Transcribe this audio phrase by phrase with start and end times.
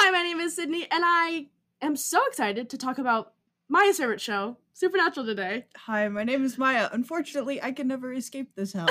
[0.00, 1.46] Hi, my name is Sydney, and I
[1.82, 3.32] am so excited to talk about
[3.68, 5.66] my favorite show, Supernatural, today.
[5.76, 6.88] Hi, my name is Maya.
[6.92, 8.86] Unfortunately, I can never escape this hell.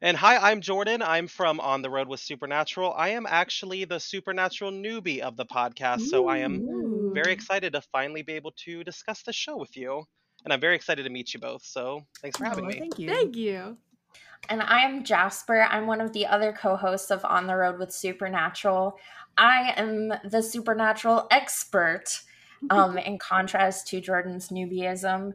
[0.00, 1.02] And hi, I'm Jordan.
[1.02, 2.94] I'm from On the Road with Supernatural.
[2.96, 7.80] I am actually the supernatural newbie of the podcast, so I am very excited to
[7.80, 10.04] finally be able to discuss the show with you.
[10.44, 11.64] And I'm very excited to meet you both.
[11.64, 12.78] So thanks for having Aw, me.
[12.78, 13.08] Thank you.
[13.10, 13.76] Thank you.
[14.48, 15.66] And I'm Jasper.
[15.70, 18.98] I'm one of the other co hosts of On the Road with Supernatural.
[19.36, 22.20] I am the supernatural expert,
[22.70, 25.32] um, in contrast to Jordan's newbieism.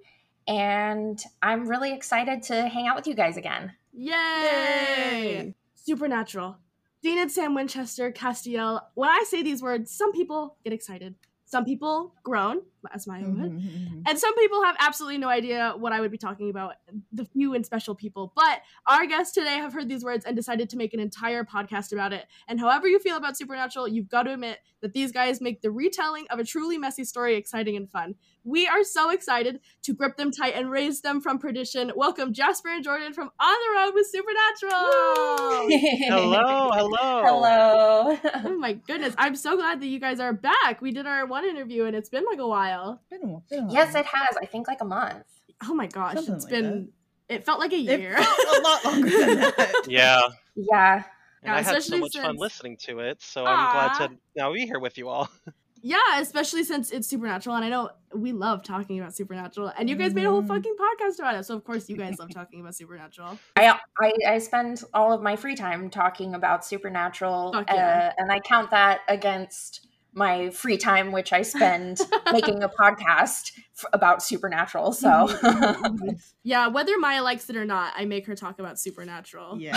[0.48, 3.74] And I'm really excited to hang out with you guys again.
[3.94, 4.14] Yay!
[4.14, 5.56] Yay!
[5.76, 6.58] Supernatural.
[7.02, 8.82] Dean and Sam Winchester, Castiel.
[8.94, 11.16] When I say these words, some people get excited.
[11.54, 13.52] Some people groan, as Maya would.
[13.52, 14.02] Mhm, mhm.
[14.08, 16.78] And some people have absolutely no idea what I would be talking about,
[17.12, 18.34] the few and special people.
[18.36, 21.94] But our guests today have heard these words and decided to make an entire podcast
[21.94, 22.26] about it.
[22.48, 25.70] And however you feel about Supernatural, you've got to admit that these guys make the
[25.70, 28.16] retelling of a truly messy story exciting and fun.
[28.46, 31.94] We are so excited to grip them tight and raise them from perdition.
[31.96, 35.70] Welcome Jasper and Jordan from On the Road with Supernatural.
[36.10, 37.24] Hello, hello.
[37.24, 38.20] Hello.
[38.46, 39.16] Oh my goodness.
[39.18, 40.82] I'm so glad that you guys are back.
[40.82, 43.02] We did our one interview and it's been like a while.
[43.10, 43.74] Been a while- been a while.
[43.74, 44.36] yes, it has.
[44.42, 45.24] I think like a month.
[45.66, 46.16] Oh my gosh.
[46.16, 46.90] Something it's like been
[47.30, 48.18] it felt like a It year.
[48.18, 49.84] felt a lot longer than that.
[49.88, 50.20] Yeah.
[50.56, 50.96] Yeah.
[50.96, 51.04] And
[51.46, 53.22] Yeah, I had so especially much fun listening to it.
[53.22, 55.30] So I'm glad to now be here with you all.
[55.86, 59.98] Yeah, especially since it's Supernatural, and I know we love talking about Supernatural, and you
[59.98, 60.48] guys made a whole Mhm.
[60.48, 61.44] fucking podcast about it.
[61.44, 63.38] So of course you guys love talking about Supernatural.
[63.58, 68.12] I, I I spend all of my free time talking about Supernatural, Fuck yeah.
[68.18, 71.98] uh, and I count that against my free time, which I spend
[72.32, 74.94] making a podcast f- about Supernatural.
[74.94, 76.22] So, Mhm.
[76.44, 79.60] Yeah, whether Maya likes it or not, I make her talk about Supernatural.
[79.60, 79.76] Yeah,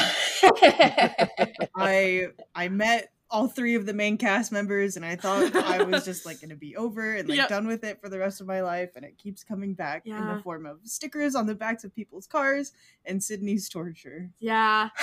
[1.74, 6.04] I I met all three of the main cast members, and I thought I was
[6.04, 7.48] just like gonna be over and like Yep.
[7.48, 10.26] done with it for the rest of my life, and it keeps coming back in
[10.26, 12.72] the form of stickers on the backs of people's cars
[13.04, 14.30] and Sydney's torture.
[14.38, 14.90] Yeah.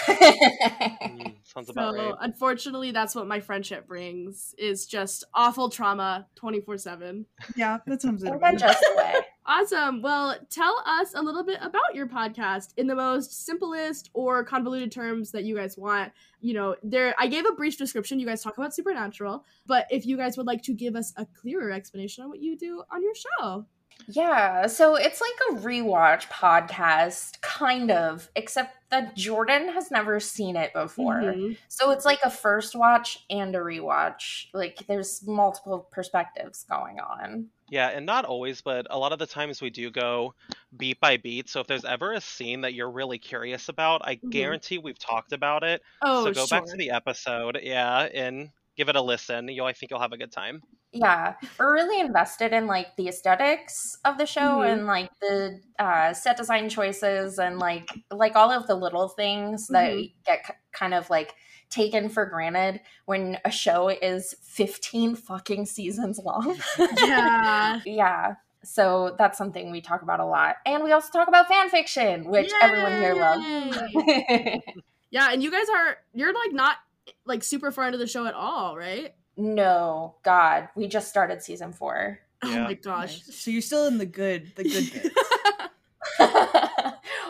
[1.03, 2.15] Mm, sounds about So right.
[2.21, 7.25] unfortunately, that's what my friendship brings is just awful trauma twenty four seven.
[7.55, 8.27] Yeah, that sounds it.
[8.27, 8.39] In
[9.45, 9.69] about that it.
[9.69, 9.85] just way.
[9.85, 10.01] Awesome.
[10.01, 14.91] Well, tell us a little bit about your podcast in the most simplest or convoluted
[14.91, 16.11] terms that you guys want.
[16.41, 18.19] You know, there I gave a brief description.
[18.19, 21.25] You guys talk about supernatural, but if you guys would like to give us a
[21.25, 23.65] clearer explanation on what you do on your show.
[24.07, 30.55] Yeah, so it's like a rewatch podcast, kind of, except that Jordan has never seen
[30.55, 31.21] it before.
[31.21, 31.57] Mhm.
[31.67, 34.47] So it's like a first watch and a rewatch.
[34.53, 37.49] Like there's multiple perspectives going on.
[37.73, 40.35] Yeah, and not always, but a lot of the times we do go
[40.77, 41.49] beat by beat.
[41.49, 44.55] So if there's ever a scene that you're really curious about, I Mhm.
[44.55, 45.81] guarantee we've talked about it.
[46.01, 46.47] Oh, so go sure.
[46.47, 49.47] back to the episode, yeah, and give it a listen.
[49.47, 50.63] You'll I think you'll have a good time.
[50.95, 54.61] Yeah, we're really invested in like the aesthetics of the show Mhm.
[54.61, 59.69] and like the uh, set design choices and like like all of the little things
[59.71, 60.07] that Mhm.
[60.23, 61.33] get k- kind of like
[61.73, 66.57] taken for granted when a show is 15 fucking seasons long.
[66.97, 67.81] Yeah.
[67.85, 68.35] yeah.
[68.63, 70.57] So that's something we talk about a lot.
[70.65, 73.43] And we also talk about fan fiction, which everyone here loves.
[75.13, 76.77] Yeah, and you guys are you're like not
[77.23, 79.13] like super far into the show at all, right?
[79.37, 82.19] no, God, we just started season four.
[82.43, 83.21] Oh my gosh.
[83.27, 83.35] Nice.
[83.35, 85.15] So you're still in the good, the good bits.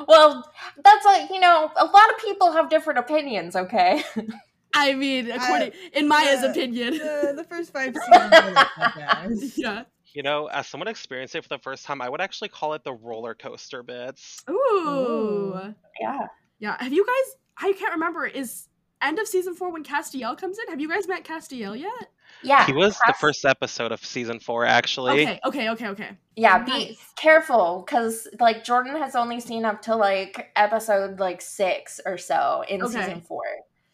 [0.07, 0.49] well,
[0.83, 4.03] that's like, you know, a lot of people have different opinions, okay?
[4.75, 6.93] I mean, according in Maya's uh, opinion.
[6.93, 9.31] the, the first five seasons are not that bad.
[9.55, 9.83] yeah.
[10.13, 12.83] You know, as someone experienced it for the first time, I would actually call it
[12.83, 14.43] the roller coaster bits.
[14.49, 14.53] Ooh.
[14.53, 15.75] Ooh.
[15.99, 16.27] Yeah.
[16.59, 16.77] Yeah.
[16.79, 18.67] Have you guys I can't remember, is
[19.03, 20.67] end of season four when Castiel comes in?
[20.69, 22.09] Have you guys met Castiel yet?
[22.43, 22.65] Yeah.
[22.65, 25.23] He was the first episode of season four, actually.
[25.23, 26.09] Okay, okay, okay, okay.
[26.35, 26.97] Yeah, be Nice.
[27.15, 32.63] careful because like Jordan has only seen up to like episode like six or so
[32.67, 32.97] in Okay.
[32.99, 33.43] season four.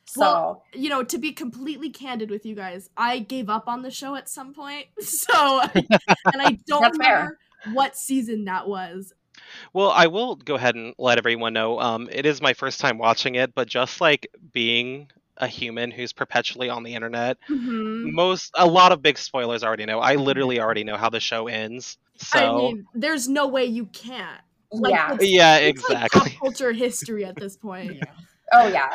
[0.06, 3.84] So Well, You know, to be completely candid with you guys, I gave up on
[3.84, 4.88] the show at some point.
[5.02, 7.16] So and I don't That's fair.
[7.16, 7.38] remember
[7.74, 9.14] what season that was.
[9.74, 11.80] Well, I will go ahead and let everyone know.
[11.80, 16.12] Um, it is my first time watching it, but just like being a human who's
[16.12, 18.12] perpetually on the internet, Mhm.
[18.12, 20.00] most a lot of big spoilers already know.
[20.00, 21.98] I literally already know how the show ends.
[22.18, 24.42] So I mean, there's no way you can't.
[24.72, 25.14] Like, yeah.
[25.14, 26.32] it's- yeah, it's like exactly.
[26.32, 27.96] pop culture history at this point.
[27.96, 28.04] Yeah.
[28.52, 28.94] Oh yeah.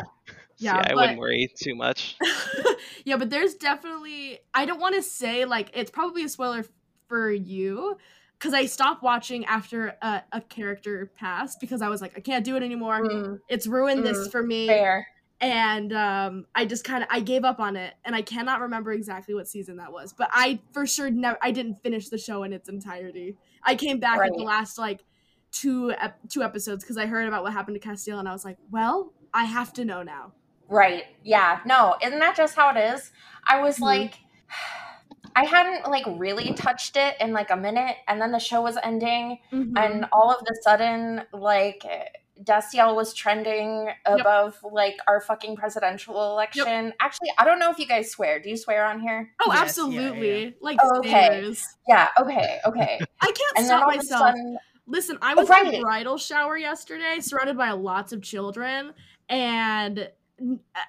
[0.58, 2.16] Yeah, I but- wouldn't worry too much.
[3.04, 6.64] yeah, but there's definitely I don't want to say like it's probably a spoiler
[7.08, 7.96] for you
[8.38, 12.44] because I stopped watching after a, a character passed because I was like I can't
[12.44, 13.00] do it anymore.
[13.02, 14.66] Mm, It's ruined this Mm, for me.
[14.66, 15.06] fair.
[15.40, 18.92] and um, I just kind of I gave up on it, and I cannot remember
[18.92, 22.42] exactly what season that was, but I for sure never I didn't finish the show
[22.44, 23.36] in its entirety.
[23.62, 25.04] I came back at the last like
[25.52, 28.44] two ep- two episodes because I heard about what happened to Castiel, and I was
[28.44, 30.32] like, well, I have to know now.
[30.68, 31.04] Right.
[31.22, 31.60] Yeah.
[31.66, 33.10] No, isn't that just how it is?
[33.46, 33.82] I was Mhm.
[33.82, 34.14] like
[35.36, 38.76] I hadn't like really touched it in like a minute and then the show was
[38.82, 39.72] ending Mhm.
[39.76, 41.84] and all of a sudden like
[42.42, 46.92] Destiel was trending above like our fucking presidential election.
[47.00, 48.40] Actually, I don't know if you guys swear.
[48.40, 49.30] Do you swear on here?
[49.40, 50.50] oh, Yes, absolutely, yeah.
[50.60, 51.10] like Oh, okay.
[51.26, 51.64] stairs.
[51.88, 52.98] Yeah, okay, okay.
[53.20, 54.20] I can't And then stop all of a myself.
[54.20, 58.92] sudden Listen, I Oh, was in a bridal shower yesterday, surrounded by lots of children,
[59.30, 60.10] and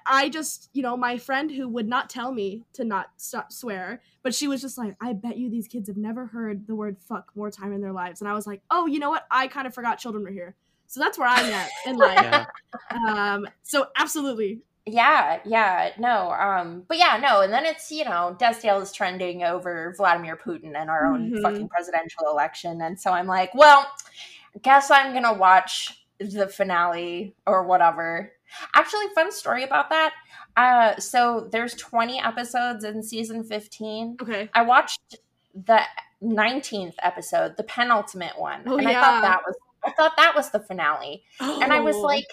[0.06, 4.00] I just, you know, my friend who would not tell me to not stop swear,
[4.22, 6.96] but she was just like, "I bet you these kids have never heard the word
[7.00, 9.26] fuck more time in their lives," and I was like, "Oh, you know what?
[9.30, 10.56] I kind of forgot children were here."
[10.88, 12.22] So that's where I'm at in life.
[12.22, 12.46] Yeah.
[12.90, 18.36] Um, so absolutely, Yeah, yeah, no, um, but yeah, no, and then it's you know
[18.40, 21.42] Destiel is trending over Vladimir Putin and our own Mhm.
[21.42, 23.84] fucking presidential election, and so I'm like, well,
[24.62, 28.32] guess I'm gonna watch the finale or whatever.
[28.74, 30.12] Actually, fun story about that.
[30.56, 34.16] Uh, so there's 20 episodes in season 15.
[34.22, 34.48] okay.
[34.54, 35.16] I watched
[35.54, 35.80] the
[36.22, 40.50] 19th episode, the penultimate one, Oh, and I thought that was I thought that was
[40.50, 42.00] the finale and I was Oh.
[42.00, 42.26] like,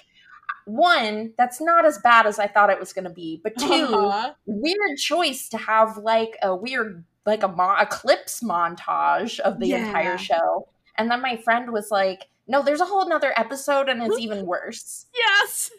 [0.66, 3.66] one, that's not as bad as I thought it was going to be, but 2
[3.72, 4.34] Uh-huh.
[4.46, 9.86] weird choice to have like a weird, like a mo- eclipse montage of the Yeah.
[9.86, 10.68] entire show.
[10.98, 14.46] And then my friend was like, no, there's a whole nother episode and it's even
[14.46, 15.06] worse.
[15.16, 15.70] yes.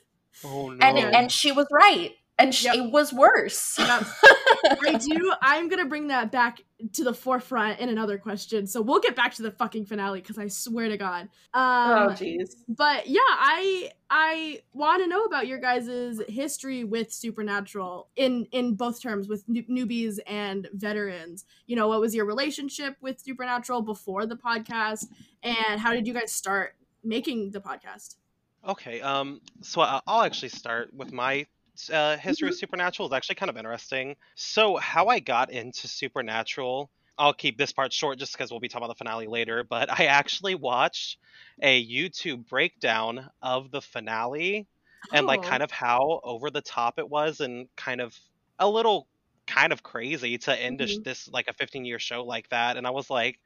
[0.44, 0.84] Oh no.
[0.86, 2.12] And and she was right.
[2.36, 2.74] And she, Yep.
[2.74, 3.76] it was worse.
[3.78, 4.06] Yep.
[4.82, 5.32] I do.
[5.40, 6.62] I'm gonna bring that back
[6.94, 8.66] to the forefront in another question.
[8.66, 11.28] So we'll get back to the fucking finale because I swear to God.
[11.54, 12.56] oh, Um, jeez.
[12.66, 18.74] but yeah, I I want to know about your guys' history with Supernatural in in
[18.74, 21.44] both terms with newbies and veterans.
[21.68, 25.04] You know, what was your relationship with Supernatural before the podcast,
[25.44, 26.74] and how did you guys start
[27.04, 28.16] making the podcast?
[28.64, 31.46] Okay, um, so I- I'll actually start with my
[31.92, 33.08] uh, history of Supernatural.
[33.08, 34.16] is actually kind of interesting.
[34.36, 38.68] So, how I got into Supernatural, I'll keep this part short just because we'll be
[38.68, 41.18] talking about the finale later, but I actually watched
[41.60, 44.68] a YouTube breakdown of the finale
[45.12, 45.58] and, like, Oh.
[45.58, 48.18] kind of how over the top it was and kind of
[48.58, 49.08] a little
[49.46, 51.04] kind of crazy to end Mhm.
[51.04, 52.76] this, like, a 15 year show like that.
[52.76, 53.38] And I was like,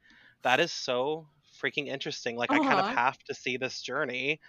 [0.43, 1.27] that is so
[1.61, 2.37] freaking interesting.
[2.37, 2.95] Like, I kind of Uh-huh.
[2.95, 4.39] have to see this journey.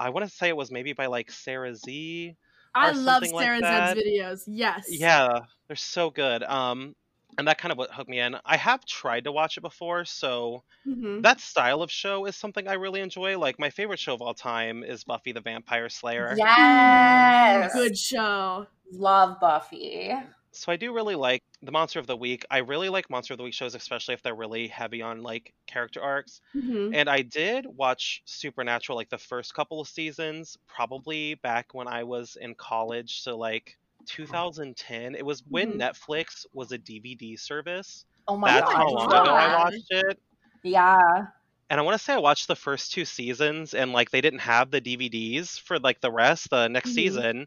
[0.00, 2.34] I want to say it was maybe by like Sarah Z.
[2.74, 3.96] I love something like Sarah that.
[3.96, 4.42] Zed's videos.
[4.46, 4.86] Yes.
[4.88, 6.42] Yeah, they're so good.
[6.42, 6.94] Um,
[7.38, 8.36] and that kind of what hooked me in.
[8.44, 11.22] I have tried to watch it before, so Mhm.
[11.22, 13.38] that style of show is something I really enjoy.
[13.38, 16.34] Like my favorite show of all time is Buffy the Vampire Slayer.
[16.36, 17.72] Yes.
[17.74, 18.66] Good show.
[18.92, 20.12] Love Buffy.
[20.52, 22.44] So I do really like the Monster of the Week.
[22.50, 25.54] I really like Monster of the Week shows, especially if they're really heavy on like
[25.66, 26.40] character arcs.
[26.54, 26.92] Mhm.
[26.92, 32.02] And I did watch Supernatural like the first couple of seasons, probably back when I
[32.04, 33.20] was in college.
[33.22, 35.14] So like 2010.
[35.14, 35.78] It was when Mhm.
[35.78, 38.04] Netflix was a DVD service.
[38.28, 38.74] Oh my That's god.
[38.74, 40.20] how long ago I watched it.
[40.62, 41.32] Yeah.
[41.70, 44.40] And I want to say I watched the first two seasons and like they didn't
[44.40, 46.94] have the DVDs for like the rest, the next Mhm.
[46.94, 47.46] season.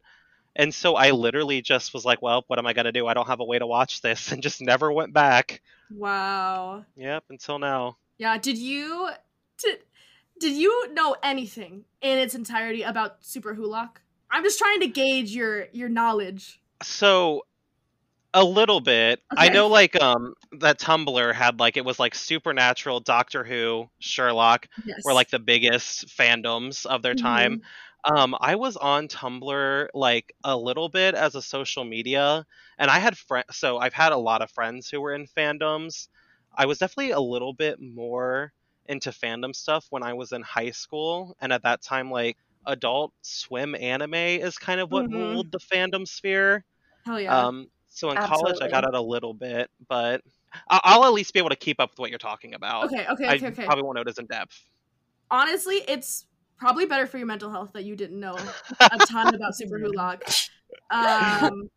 [0.56, 3.08] And so I literally just was like, well, what am I going to do?
[3.08, 5.62] I don't have a way to watch this and just never went back.
[5.92, 6.86] Wow.
[6.96, 7.98] Yep, until now.
[8.18, 8.38] Yeah.
[8.38, 9.10] Did you
[9.58, 9.80] did
[10.40, 13.98] did you know anything in its entirety about Superwholock?
[14.30, 16.60] I'm just trying to gauge your your knowledge.
[16.82, 17.44] So
[18.34, 19.22] a little bit.
[19.36, 24.68] I know like um that Tumblr had like it was like Supernatural, Doctor Who, Sherlock
[24.86, 25.02] Yes.
[25.06, 27.62] were like the biggest fandoms of their time.
[28.06, 32.46] Um I was on Tumblr like a little bit as a social media
[32.78, 36.08] and I had friends so I've had a lot of friends who were in fandoms.
[36.56, 38.54] I was definitely a little bit more
[38.86, 43.14] into fandom stuff when I was in high school and at that time like adult
[43.22, 45.12] swim anime is kind of what Mhm.
[45.12, 46.66] ruled the fandom sphere.
[47.06, 47.46] Hell yeah.
[47.46, 48.88] Um, so in college, I got Absolutely.
[48.88, 50.22] it a little bit, but
[50.70, 52.92] I- I'll at least be able to keep up with what you're talking about.
[52.92, 53.06] okay.
[53.08, 53.30] Okay.
[53.30, 53.48] I Okay.
[53.48, 53.68] Okay.
[53.68, 54.66] probably won't know it as in depth.
[55.32, 56.26] Honestly, it's
[56.58, 58.36] probably better for your mental health that you didn't know
[58.80, 60.50] a ton about Superwholock.
[60.90, 61.70] Um,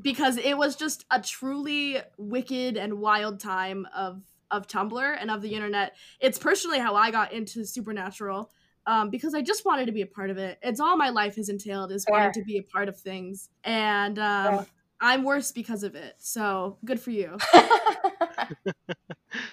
[0.00, 5.42] because it was just a truly wicked and wild time of of Tumblr and of
[5.42, 5.96] the internet.
[6.18, 8.50] It's personally how I got into Supernatural.
[8.86, 10.58] Um, because I just wanted to be a part of it.
[10.62, 14.18] It's all my life has entailed is wanting to be a part of things, and
[14.18, 14.66] um, Fair.
[15.00, 16.14] I'm worse because of it.
[16.18, 17.36] So good for you.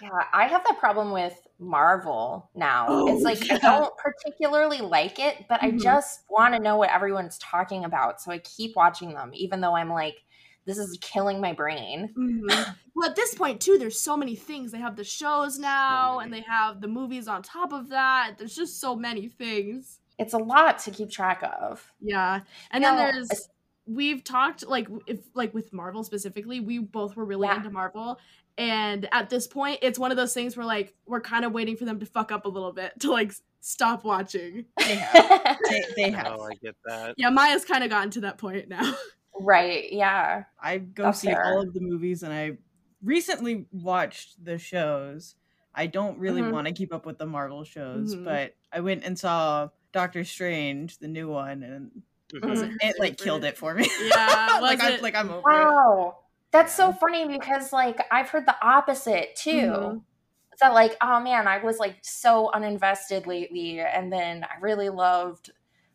[0.01, 2.85] Yeah, I have that problem with Marvel now.
[2.89, 5.81] Oh, it's like I don't particularly like it, but I Mhm.
[5.81, 8.21] just want to know what everyone's talking about.
[8.21, 10.23] So I keep watching them, even though I'm like,
[10.65, 12.13] this is killing my brain.
[12.17, 12.75] Mhm.
[12.97, 14.71] Well, at this point too, there's so many things.
[14.71, 18.39] They have the shows now, and they have the movies on top of that.
[18.39, 19.99] There's just so many things.
[20.17, 21.93] It's a lot to keep track of.
[22.01, 22.39] Yeah,
[22.71, 23.49] and You then know, there's
[23.85, 27.57] we've talked like if like with Marvel specifically, we both were really Yeah.
[27.57, 28.19] into Marvel,
[28.57, 31.75] and at this point, it's one of those things where like we're kind of waiting
[31.77, 34.65] for them to fuck up a little bit to like stop watching.
[34.77, 35.57] They have.
[35.69, 36.27] They, they have.
[36.39, 37.15] Oh, I get that.
[37.17, 38.93] Yeah, Maya's kind of gotten to that point now.
[39.39, 40.43] right, yeah.
[40.61, 41.43] I go That's see fair.
[41.45, 42.57] all of the movies, and I
[43.03, 45.35] recently watched the shows.
[45.75, 46.51] I don't really Mhm.
[46.53, 48.23] want to keep up with the Marvel shows, Mhm.
[48.25, 52.01] but I went and saw Doctor Strange, the new one, and
[52.33, 52.71] Mhm.
[52.73, 53.87] It it like killed it for me.
[54.01, 56.13] Yeah, like I'm like I'm over it.
[56.51, 59.51] That's so funny because like I've heard the opposite too.
[59.51, 60.01] Mhm.
[60.59, 65.51] That like, oh man, I was like so uninvested lately, and then I really loved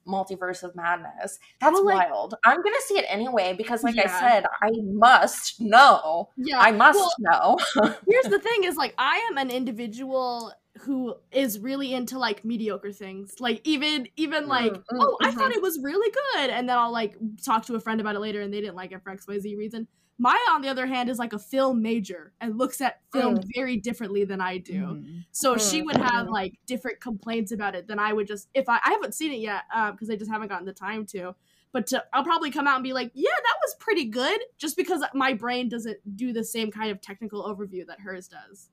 [0.07, 1.39] Multiverse of Madness.
[1.61, 2.35] That's Well, like- wild.
[2.45, 6.29] I'm gonna see it anyway because, like I said, I must know.
[6.37, 7.59] Yeah, I must well, know.
[8.09, 12.93] here's the thing is like i am an individual who is really into like mediocre
[12.93, 15.35] things like even even like Mm, mm, oh i mhm.
[15.35, 18.21] thought it was really good and then i'll like talk to a friend about it
[18.21, 19.87] later and they didn't like it for xyz reason
[20.23, 23.45] maya on the other hand is like a film major and looks at film Mm.
[23.57, 25.25] very differently than i do Mhm.
[25.33, 26.31] so she Mm, would have mhm.
[26.31, 29.41] like different complaints about it than i would just if i i haven't seen it
[29.41, 29.63] yet
[29.93, 31.35] because i just haven't gotten the time to
[31.73, 34.77] but to, I'll probably come out and be like, yeah, that was pretty good, just
[34.77, 38.69] because my brain doesn't do the same kind of technical overview that hers does.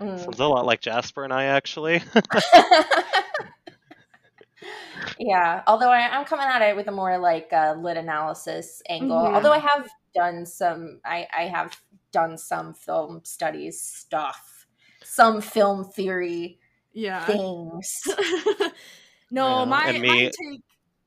[0.00, 0.18] Mm.
[0.18, 2.02] Sounds a lot like Jasper and I actually.
[5.20, 9.18] yeah, although I, I'm coming at it with a more like uh, lit analysis angle.
[9.22, 9.34] Mhm.
[9.34, 11.76] Although I have done some, I, I have
[12.12, 14.66] done some film studies stuff,
[15.02, 16.58] some film theory
[16.92, 17.24] Yeah.
[17.26, 18.02] things.
[19.30, 20.60] no, Yeah, my, and my take.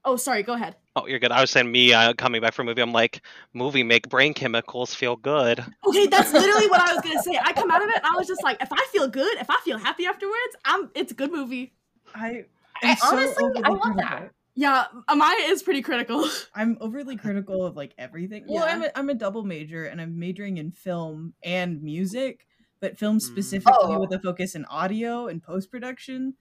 [0.03, 0.43] Oh, sorry.
[0.43, 0.75] Go ahead.
[0.95, 1.31] oh, you're good.
[1.31, 2.81] I was saying me uh, coming back from a movie.
[2.81, 3.21] I'm like,
[3.53, 5.65] movie make brain chemicals feel good.
[5.87, 7.39] Okay, that's literally what I was gonna say.
[7.43, 9.49] I come out of it and I was just like, if I feel good, if
[9.49, 10.91] I feel happy afterwards, I'm.
[10.93, 11.73] It's a good movie.
[12.13, 12.45] I
[12.83, 14.31] I- am so honestly, I love that.
[14.55, 16.29] Yeah, Amaya is pretty critical.
[16.55, 18.45] I'm overly critical of like everything.
[18.47, 18.73] Well, Yeah.
[18.73, 22.47] I'm a, I'm a double major and I'm majoring in film and music,
[22.79, 23.21] but film Mm.
[23.21, 23.99] specifically Oh.
[23.99, 26.35] with a focus in audio and post production.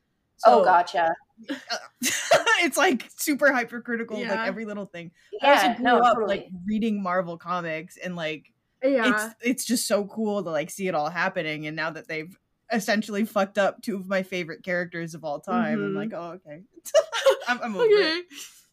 [0.47, 1.15] oh, gotcha.
[2.63, 4.35] it's like super hypercritical, of Yeah.
[4.35, 5.11] like every little thing.
[5.43, 6.27] I also grew no, up totally.
[6.37, 8.53] like reading Marvel comics and like
[8.83, 9.27] Yeah.
[9.27, 11.67] it's it's just so cool to like see it all happening.
[11.67, 12.37] And now that they've
[12.75, 15.97] essentially fucked up two of my favorite characters of all time, I'm Mhm.
[15.97, 16.63] like, oh okay,
[17.49, 17.93] I'm, I'm over okay.
[18.19, 18.27] it.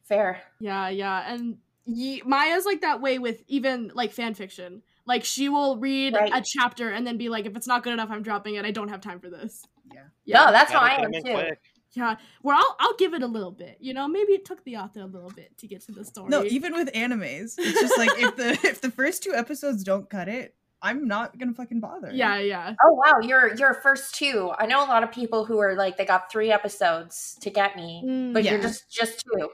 [0.04, 0.42] Fair.
[0.60, 4.82] Yeah, yeah, and ye- Maya's like that way with even like fan fiction.
[5.06, 6.32] Like she will read Right.
[6.34, 8.66] a chapter and then be like, if it's not good enough, I'm dropping it.
[8.66, 9.64] I don't have time for this.
[9.94, 10.04] Yeah.
[10.26, 10.46] Yeah.
[10.46, 11.34] No, that's how I get am 'em in too.
[11.34, 11.60] quick.
[11.94, 13.78] Yeah, well, I'll, I'll give it a little bit.
[13.82, 16.30] You know, maybe it took the author a little bit to get to the story.
[16.30, 20.10] No, even with animes, it's just like if the if the first two episodes don't
[20.10, 22.24] cut it, I'm not gonna fucking bother.
[22.24, 24.52] yeah, yeah, Oh wow, you're you're first two.
[24.58, 27.76] I know a lot of people who are like they got three episodes to get
[27.76, 29.50] me, Mm, but you're just just two.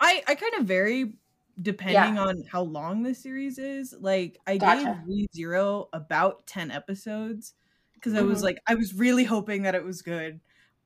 [0.00, 1.14] I I kind of vary
[1.60, 3.94] depending on how long the series is.
[3.98, 5.08] Like I Gotcha.
[5.08, 7.54] gave zero about ten episodes
[7.94, 8.42] because I was Mhm.
[8.42, 10.40] like I was really hoping that it was good.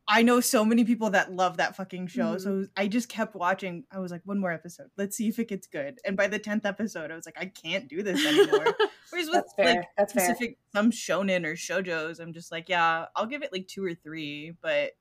[0.09, 3.85] I know so many people that love that fucking show, so I just kept watching.
[3.91, 4.89] I was like, one more episode.
[4.99, 6.01] Let's see if it gets good.
[6.05, 8.67] And by the tenth episode, I was like, I can't do this anymore.
[9.11, 9.67] Whereas with That's fair.
[9.77, 10.25] like That's fair.
[10.25, 13.95] specific some shonen or shojos, I'm just like, yeah, I'll give it like two or
[13.95, 14.93] three, but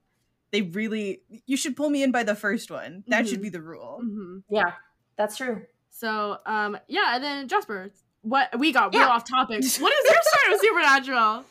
[0.52, 3.04] they really you should pull me in by the first one.
[3.08, 3.44] That should Mhm.
[3.44, 4.00] be the rule.
[4.02, 4.74] hmm Yeah,
[5.18, 5.64] that's true.
[5.90, 7.92] So, um, yeah, and then Jasper,
[8.22, 9.08] what we got real Yeah.
[9.10, 9.64] off topic.
[9.64, 11.46] What is your story with Supernatural?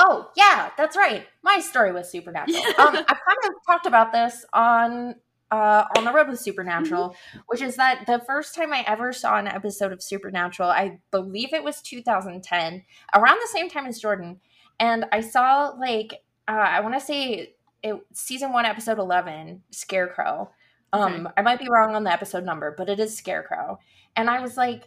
[0.00, 1.26] Oh yeah, that's right.
[1.42, 2.62] My story was Supernatural.
[2.78, 5.16] Um, I've kind of talked about this on
[5.50, 7.16] uh, on the road with Supernatural,
[7.48, 11.52] which is that the first time I ever saw an episode of Supernatural, I believe
[11.52, 14.40] it was 2010, around the same time as Jordan,
[14.78, 16.14] and I saw like
[16.46, 20.50] uh, I want to say it season one, episode 11, Scarecrow.
[20.92, 23.80] Um, I might be wrong on the episode number, but it is Scarecrow,
[24.14, 24.84] and I was like.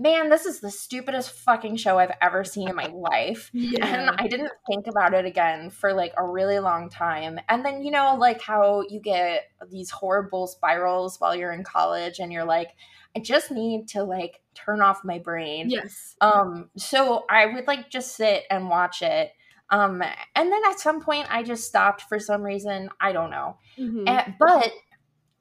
[0.00, 4.28] Man, this is the stupidest fucking show I've ever seen in my life and I
[4.28, 7.40] didn't think about it again for like a really long time.
[7.48, 12.20] And then, you know, like how you get these horrible spirals while you're in college
[12.20, 12.68] and you're like,
[13.16, 15.68] I just need to like turn off my brain.
[15.70, 16.14] yes.
[16.20, 19.32] Um, so I would like just sit and watch it.
[19.70, 20.02] Um,
[20.34, 22.88] and then at some point I just stopped for some reason.
[23.00, 23.56] I don't know.
[23.78, 24.08] Mhm.
[24.08, 24.70] And, but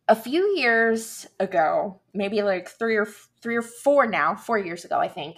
[0.08, 3.08] a few years ago, maybe like three or
[3.42, 5.38] three or four now, four years ago, I think,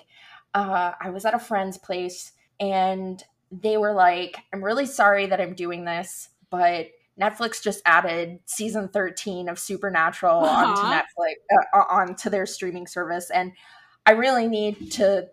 [0.53, 5.41] uh, I was at a friend's place and they were like, I'm really sorry that
[5.41, 6.88] I'm doing this, but
[7.19, 10.65] Netflix just added season 13 of Supernatural uh-huh.
[10.65, 11.33] onto Netflix
[11.73, 13.51] uh, onto their streaming service and
[14.05, 15.27] I really need to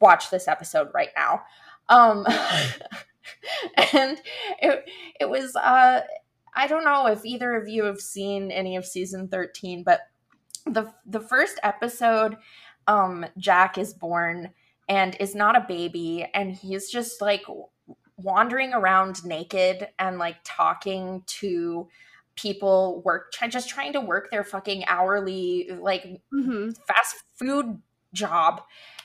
[0.00, 1.42] watch this episode right now.
[1.88, 2.26] Um
[3.92, 4.18] and
[4.60, 4.84] it
[5.20, 6.00] it was uh
[6.54, 10.00] I don't know if either of you have seen any of season 13, but
[10.66, 12.36] the the first episode
[12.86, 14.50] um Jack is born
[14.88, 17.42] and is not a baby and he's just like
[18.16, 21.88] wandering around naked and like talking to
[22.36, 26.70] people work try, just trying to work their fucking hourly like mm-hmm.
[26.86, 27.80] fast food
[28.12, 28.62] job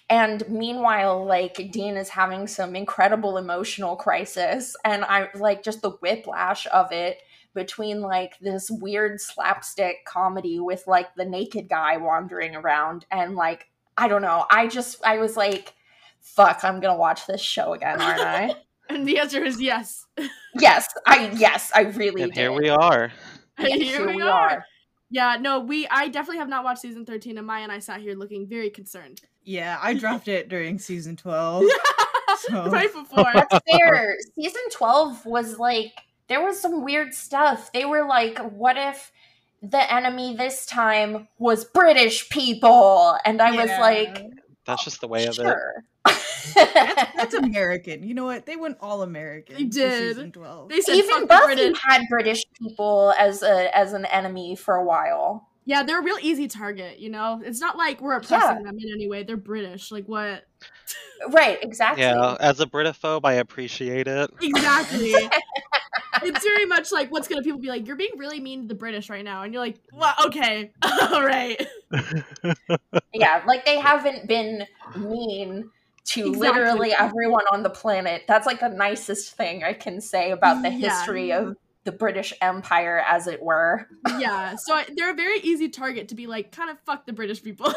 [0.10, 5.92] and meanwhile like dean is having some incredible emotional crisis and i like just the
[5.92, 7.22] whiplash of it
[7.54, 13.68] between like this weird slapstick comedy with like the naked guy wandering around and like
[13.98, 15.74] i don't know i just i was like
[16.20, 18.56] fuck i'm gonna watch this show again aren't i
[18.90, 20.06] And the answer is yes.
[20.56, 22.24] yes, I yes, I really.
[22.24, 22.42] And did.
[22.42, 23.12] here we are.
[23.60, 24.50] here, here, we, are.
[24.50, 24.66] are.
[25.12, 28.02] Yeah, no, we I definitely have not watched season 13 and Maya and I sat
[28.02, 29.22] here looking very concerned.
[29.44, 31.66] Yeah, I dropped it during season 12.
[32.40, 32.70] so.
[32.72, 33.32] right before.
[33.32, 34.18] That's fair.
[34.36, 35.94] season 12 was like
[36.30, 37.72] there was some weird stuff.
[37.74, 39.12] They were like, what if
[39.62, 43.18] the enemy this time was British people?
[43.26, 43.62] And I yeah.
[43.62, 44.26] was like,
[44.66, 45.46] that's just the way sure.
[45.46, 45.58] of it
[46.54, 48.04] that's, that's, American.
[48.04, 48.46] You know what?
[48.46, 49.56] They went all American.
[49.56, 50.34] They did.
[50.70, 51.78] They said even Buffy British.
[51.84, 55.48] had British people as a as an enemy for a while.
[55.66, 57.00] Yeah, they're a real easy target.
[57.00, 58.64] You know, it's not like we're oppressing yeah.
[58.64, 59.24] them in any way.
[59.24, 59.92] They're British.
[59.92, 60.46] Like what?
[61.30, 61.60] Right.
[61.62, 62.04] Exactly.
[62.04, 62.38] Yeah.
[62.40, 64.32] As a Britophobe, I appreciate it.
[64.42, 65.14] Exactly.
[66.24, 67.88] it's very much like what's gonna people be like?
[67.88, 70.28] You're being really mean to the British right now, and you're like, well, mm-hmm.
[70.28, 71.66] okay, all right.
[73.14, 75.70] yeah, like they haven't been mean
[76.06, 76.48] to exactly.
[76.48, 78.24] literally everyone on the planet.
[78.28, 80.90] That's like the nicest thing I can say about the yeah.
[80.90, 83.88] history of the British Empire, as it were.
[84.18, 87.44] yeah, so they're a very easy target to be like, kind of fuck the British
[87.44, 87.74] people.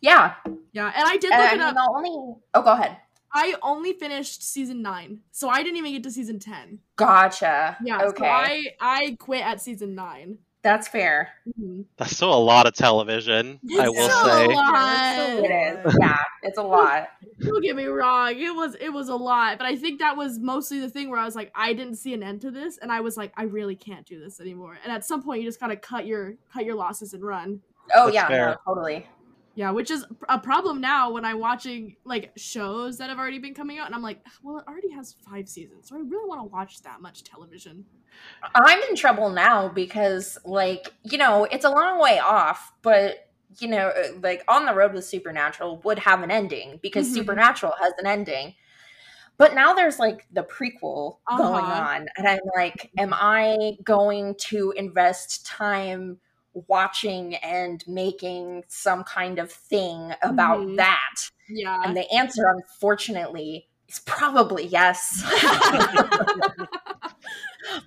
[0.00, 0.34] yeah,
[0.72, 1.74] yeah, and I did look and it up.
[1.74, 2.96] The only oh, go ahead.
[3.32, 6.78] I only finished season nine, so I didn't even get to season ten.
[6.96, 7.76] Gotcha.
[7.84, 8.02] Yeah.
[8.02, 8.24] Okay.
[8.24, 10.38] So I I quit at season nine.
[10.62, 11.30] That's fair.
[11.48, 11.82] Mm-hmm.
[11.96, 13.60] That's still a lot of television.
[13.62, 15.44] It's I will say.
[15.44, 15.96] It is.
[16.00, 17.08] Yeah, it's a lot.
[17.40, 18.38] Don't get me wrong.
[18.38, 21.20] It was it was a lot, but I think that was mostly the thing where
[21.20, 23.44] I was like, I didn't see an end to this, and I was like, I
[23.44, 24.78] really can't do this anymore.
[24.82, 27.60] And at some point, you just gotta cut your cut your losses and run.
[27.94, 29.06] Oh That's yeah, no, totally.
[29.58, 33.54] Yeah, which is a problem now when I'm watching like shows that have already been
[33.54, 36.40] coming out, and I'm like, well, it already has five seasons, so I really want
[36.42, 37.84] to watch that much television.
[38.54, 43.66] I'm in trouble now because, like, you know, it's a long way off, but you
[43.66, 47.16] know, uh, like on the road with Supernatural would have an ending because mm-hmm.
[47.16, 48.54] Supernatural has an ending.
[49.38, 51.36] But now there's like the prequel uh-huh.
[51.36, 56.20] going on, and I'm like, am I going to invest time?
[56.66, 60.76] Watching and making some kind of thing about mm-hmm.
[60.76, 61.16] that?
[61.48, 61.82] Yeah.
[61.84, 65.24] And the answer, unfortunately, is probably yes.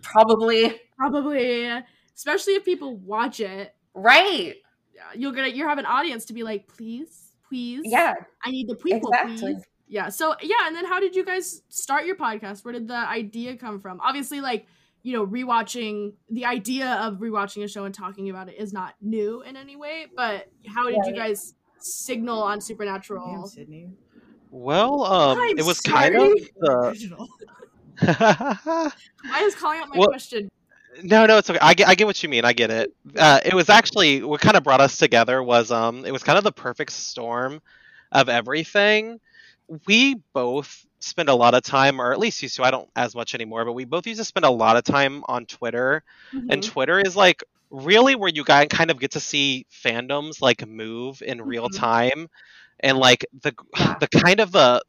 [0.01, 0.79] probably.
[0.97, 1.69] Probably.
[2.15, 3.75] Especially if people watch it.
[3.93, 4.55] Right.
[4.95, 5.01] Yeah.
[5.15, 5.55] You'll get it.
[5.55, 7.81] you have an audience to be like, please, please.
[7.85, 8.13] Yeah.
[8.43, 9.37] I need the people, exactly.
[9.37, 9.63] please.
[9.91, 10.07] Yeah.
[10.07, 12.63] So yeah, and then how did you guys start your podcast?
[12.63, 13.99] Where did the idea come from?
[13.99, 14.65] Obviously, like
[15.03, 18.95] you know, rewatching the idea of rewatching a show and talking about it is not
[19.01, 20.07] new in any way.
[20.15, 23.25] But how did yeah, you guys signal on Supernatural?
[23.25, 23.89] Damn, Sydney.
[24.51, 26.11] Well, um, I'm it was sorry.
[26.11, 27.21] kind of the.
[28.01, 30.49] I was calling out my well, question.
[31.03, 31.59] No, no, it's okay.
[31.61, 32.43] I get, I get what you mean.
[32.43, 32.93] I get it.
[33.17, 36.37] Uh, it was actually what kind of brought us together was um, it was kind
[36.37, 37.61] of the perfect storm
[38.11, 39.19] of everything.
[39.87, 42.63] We both spend a lot of time, or at least used to.
[42.63, 45.23] I don't as much anymore, but we both used to spend a lot of time
[45.27, 46.47] on Twitter, mm-hmm.
[46.49, 50.67] and Twitter is like really where you guys kind of get to see fandoms like
[50.67, 51.79] move in real mm-hmm.
[51.79, 52.29] time,
[52.79, 53.53] and like the
[53.99, 54.81] the kind of the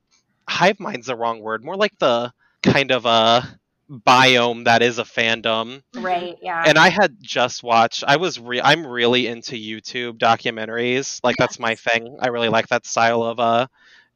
[0.49, 3.59] hive mind's the wrong word, more like the kind of a
[3.91, 5.83] biome that is a fandom.
[5.95, 6.65] Right, yeah.
[6.67, 11.21] And I had just watched I was re- I'm really into YouTube documentaries.
[11.23, 11.49] Like yes.
[11.49, 12.17] that's my thing.
[12.21, 13.67] I really like that style of uh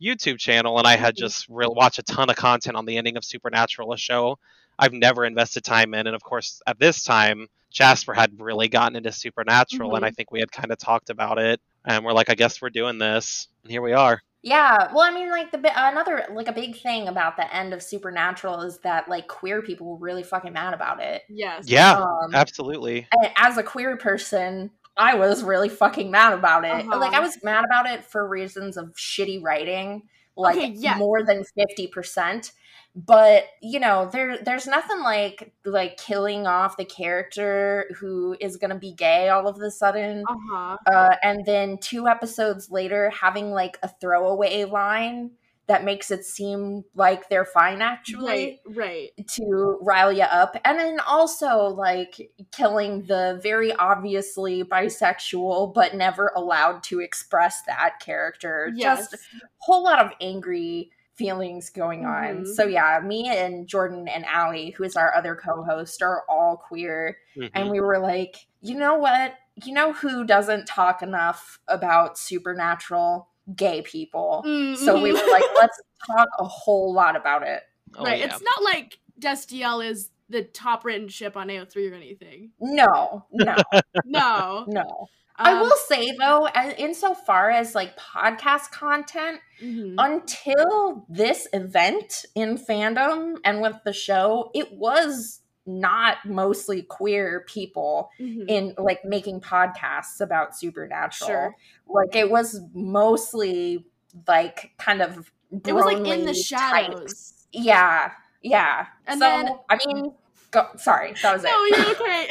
[0.02, 1.24] YouTube channel, and I had mm-hmm.
[1.24, 4.38] just re- watched a ton of content on the ending of Supernatural, a show
[4.78, 6.06] I've never invested time in.
[6.06, 9.96] And of course, at this time, Jasper had really gotten into Supernatural, mm-hmm.
[9.96, 11.60] and I think we had kind of talked about it.
[11.84, 14.20] And we're like, I guess we're doing this, and here we are.
[14.42, 17.82] Yeah, well, I mean, like the another like a big thing about the end of
[17.82, 21.22] Supernatural is that like queer people were really fucking mad about it.
[21.28, 21.64] Yes.
[21.66, 23.08] Yeah, um, absolutely.
[23.36, 26.70] as a queer person, I was really fucking mad about it.
[26.70, 26.98] Uh-huh.
[26.98, 30.02] Like I was mad about it for reasons of shitty writing,
[30.36, 30.98] like Okay, yes.
[30.98, 32.52] more than 50%.
[32.98, 38.70] But, you know, there there's nothing like like killing off the character who is going
[38.70, 40.24] to be gay all of a sudden.
[40.26, 40.78] Uh-huh.
[40.86, 45.32] Uh, and then two episodes later having like a throwaway line
[45.68, 49.26] that makes it seem like they're fine actually Right, right.
[49.34, 56.32] to rile you up and then also like killing the very obviously bisexual but never
[56.36, 59.10] allowed to express that character Yes.
[59.10, 59.18] just a
[59.58, 62.54] whole lot of angry feelings going on Mhm.
[62.54, 67.16] so yeah me and jordan and Allie, who is our other co-host are all queer
[67.36, 67.50] Mhm.
[67.54, 73.28] and we were like you know what you know who doesn't talk enough about supernatural
[73.54, 74.42] gay people
[74.76, 77.62] so we were like let's talk a whole lot about it
[77.98, 78.18] Oh, right.
[78.18, 78.26] yeah.
[78.26, 82.50] It's not like Destiel is the top written ship on AO3 or anything.
[82.60, 83.54] no no
[84.04, 84.64] No.
[84.68, 85.06] no
[85.38, 89.94] I Um, will say though, as- insofar as like podcast content, mhm.
[89.98, 98.10] until this event in fandom and with the show, it was not mostly queer people
[98.20, 98.44] Mhm.
[98.48, 101.28] in like making podcasts about supernatural.
[101.28, 101.56] Sure.
[101.88, 103.84] Like it was mostly
[104.28, 105.32] like kind of
[105.64, 106.44] It was like in the types.
[106.46, 107.46] shadows.
[107.52, 108.86] Yeah, yeah.
[109.06, 110.12] And so then- I mean,
[110.50, 111.50] go, sorry, that was it.
[111.50, 112.28] No, you're okay.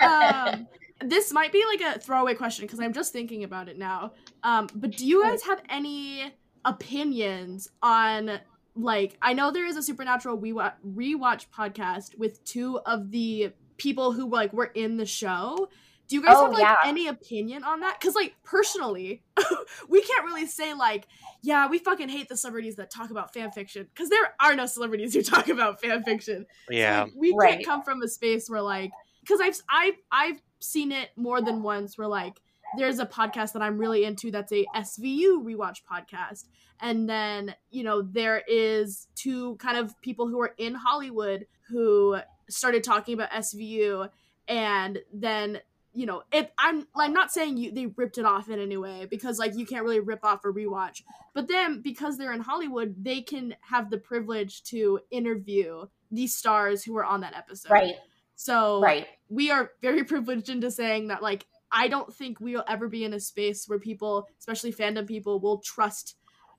[0.04, 0.68] um,
[1.04, 4.12] this might be like a throwaway question because I'm just thinking about it now.
[4.42, 6.32] Um, but do you guys have any
[6.64, 8.38] opinions on
[8.74, 13.52] like I know there is a supernatural we rewatch, rewatch podcast with two of the
[13.76, 15.68] people who like were in the show.
[16.08, 16.76] Do you guys Oh, have like yeah.
[16.84, 17.98] any opinion on that?
[17.98, 19.22] Because like personally,
[19.88, 21.06] we can't really say like,
[21.42, 24.66] yeah, we fucking hate the celebrities that talk about fan fiction because there are no
[24.66, 26.46] celebrities who talk about fan fiction.
[26.68, 27.04] So, yeah.
[27.04, 27.52] like, we Right.
[27.54, 31.62] can't come from a space where like because I've I've I've seen it more than
[31.62, 32.40] once where like
[32.76, 36.44] there's a podcast that I'm really into that's a SVU rewatch podcast.
[36.80, 42.18] And then, you know, there is two kind of people who are in Hollywood who
[42.48, 44.08] started talking about SVU
[44.48, 45.60] and then
[45.94, 49.06] you know, if I'm I'm not saying you they ripped it off in any way
[49.10, 51.02] because like you can't really rip off a rewatch.
[51.34, 56.82] But then because they're in Hollywood, they can have the privilege to interview these stars
[56.82, 57.72] who were on that episode.
[57.72, 57.94] right,
[58.36, 59.06] So right.
[59.28, 63.14] we are very privileged into saying that like I don't think we'll ever be in
[63.14, 66.16] a space where people, especially fandom people, will trust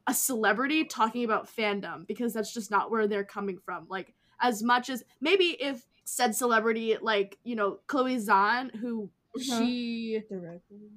[0.08, 3.86] a celebrity talking about fandom because that's just not where they're coming from.
[3.90, 9.42] Like as much as maybe if said celebrity like, you know, Chloe Zhao who Mhm.
[9.42, 10.22] she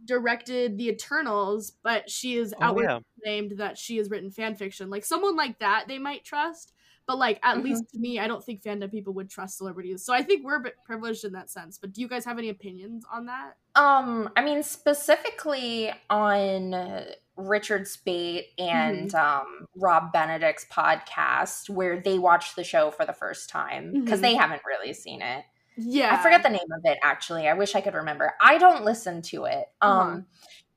[0.04, 3.00] directed the Eternals, but she is Oh, outwardly yeah.
[3.22, 4.90] claimed that she has written fan fiction.
[4.90, 6.72] Like someone like that, they might trust.
[7.06, 7.62] But like at Mhm.
[7.62, 10.04] least to me, I don't think fandom people would trust celebrities.
[10.04, 11.78] So I think we're a bit privileged in that sense.
[11.78, 13.56] But do you guys have any opinions on that?
[13.76, 17.04] Um, I mean, specifically on uh,
[17.36, 23.48] Richard Speight and um, Rob Benedict's podcast, where they watched the show for the first
[23.50, 24.22] time because Mhm.
[24.22, 25.44] they haven't really seen it.
[25.76, 27.46] Yeah, I forget the name of it actually.
[27.48, 28.34] I wish I could remember.
[28.40, 29.66] I don't listen to it.
[29.82, 30.20] Um, Uh-huh.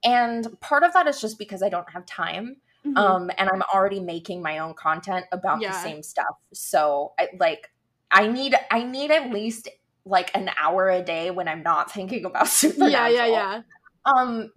[0.03, 2.57] and part of that is just because I don't have time.
[2.85, 2.95] Mhm.
[2.95, 5.67] Um, and I'm already making my own content about Yeah.
[5.67, 6.35] the same stuff.
[6.53, 7.71] So I like
[8.11, 9.67] I need I need at least
[10.05, 12.89] like an hour a day when I'm not thinking about supernatural.
[12.89, 13.61] yeah, yeah, yeah.
[14.05, 14.51] Um,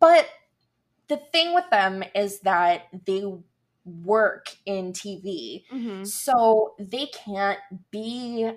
[0.00, 0.28] but
[1.08, 3.24] the thing with them is that they
[3.84, 8.50] work in TV, hmm so they can't be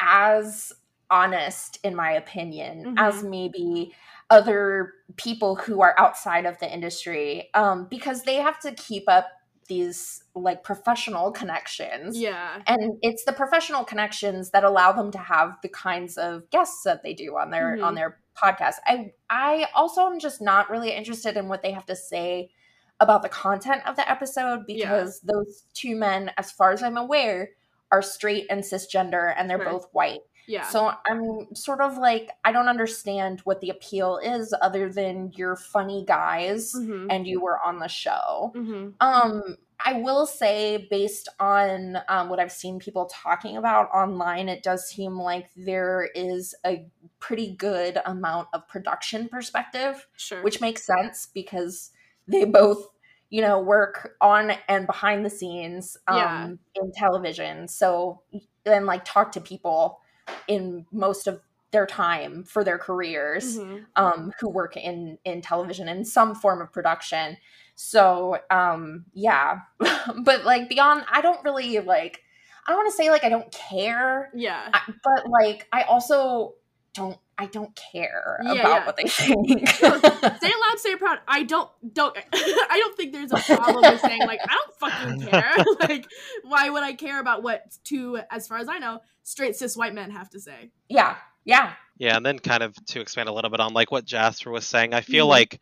[0.00, 0.72] as
[1.10, 3.94] honest, in my opinion, as maybe
[4.30, 9.28] other people who are outside of the industry, um, because they have to keep up
[9.68, 15.58] these like professional connections Yeah, and it's the professional connections that allow them to have
[15.62, 17.84] the kinds of guests that they do on their Mhm.
[17.84, 21.86] on their podcast i i also am just not really interested in what they have
[21.86, 22.50] to say
[22.98, 24.88] about the content of the episode Yeah.
[24.90, 27.50] because those two men as far as i'm aware
[27.92, 29.70] are straight and cisgender and they're Sure.
[29.72, 30.68] both white yeah.
[30.68, 35.56] so i'm sort of like i don't understand what the appeal is other than you're
[35.56, 41.28] funny guys hmm and you were on the show hmm um, I will say, based
[41.38, 46.54] on um, what I've seen people talking about online, it does seem like there is
[46.66, 46.84] a
[47.18, 50.42] pretty good amount of production perspective, Sure.
[50.42, 51.92] which makes sense because
[52.28, 52.88] they both,
[53.30, 56.48] you know, work on and behind the scenes um, Yeah.
[56.74, 57.66] in television.
[57.68, 58.22] So,
[58.66, 60.00] and like talk to people
[60.48, 61.40] in most of
[61.72, 63.86] their time for their careers Mhm.
[63.96, 67.36] um, who work in in television in some form of production.
[67.76, 69.60] So um, yeah,
[70.24, 72.22] but like beyond, I don't really like.
[72.66, 74.68] I don't want to say like I don't care, Yeah.
[74.72, 76.54] I- but like I also
[76.94, 77.18] don't.
[77.40, 78.86] I don't care Yeah, about yeah.
[78.86, 79.68] what they think.
[79.68, 81.18] say it loud, say it proud.
[81.26, 84.78] I don't don't I don't think there's a problem with saying like I don't
[85.18, 85.64] fucking care.
[85.80, 86.06] like
[86.44, 89.94] why would I care about what two, as far as I know, straight cis white
[89.94, 90.70] men have to say?
[90.88, 91.72] yeah, yeah.
[91.98, 94.66] Yeah, and then kind of to expand a little bit on like what Jasper was
[94.66, 95.30] saying, I feel Mhm.
[95.30, 95.60] like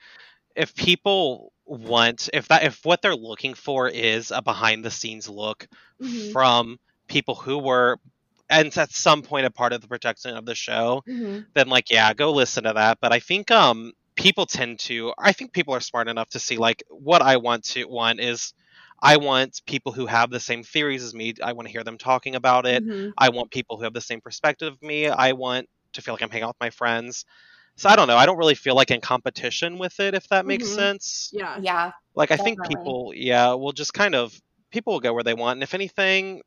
[0.57, 5.29] if people want if that if what they're looking for is a behind the scenes
[5.29, 5.69] look
[6.03, 6.33] Mhm.
[6.33, 7.99] from people who were
[8.51, 11.41] and at some point a part of the production of the show, Mm-hmm.
[11.55, 12.99] then like yeah, go listen to that.
[13.01, 16.57] But I think um people tend to I think people are smart enough to see
[16.57, 18.53] like what I want to want is
[19.01, 21.35] I want people who have the same theories as me.
[21.43, 22.85] I want to hear them talking about it.
[22.85, 23.11] Mm-hmm.
[23.17, 25.09] I want people who have the same perspective of me.
[25.09, 27.25] I want to feel like I'm hanging out with my friends.
[27.77, 28.17] So I don't know.
[28.17, 30.75] I don't really feel like in competition with it, if that makes Mhm.
[30.75, 31.31] sense.
[31.33, 31.59] Yeah.
[31.61, 31.93] Yeah.
[32.17, 34.37] Like I think people, yeah, will just kind of
[34.73, 35.59] people will go where they want.
[35.59, 36.43] And if anything,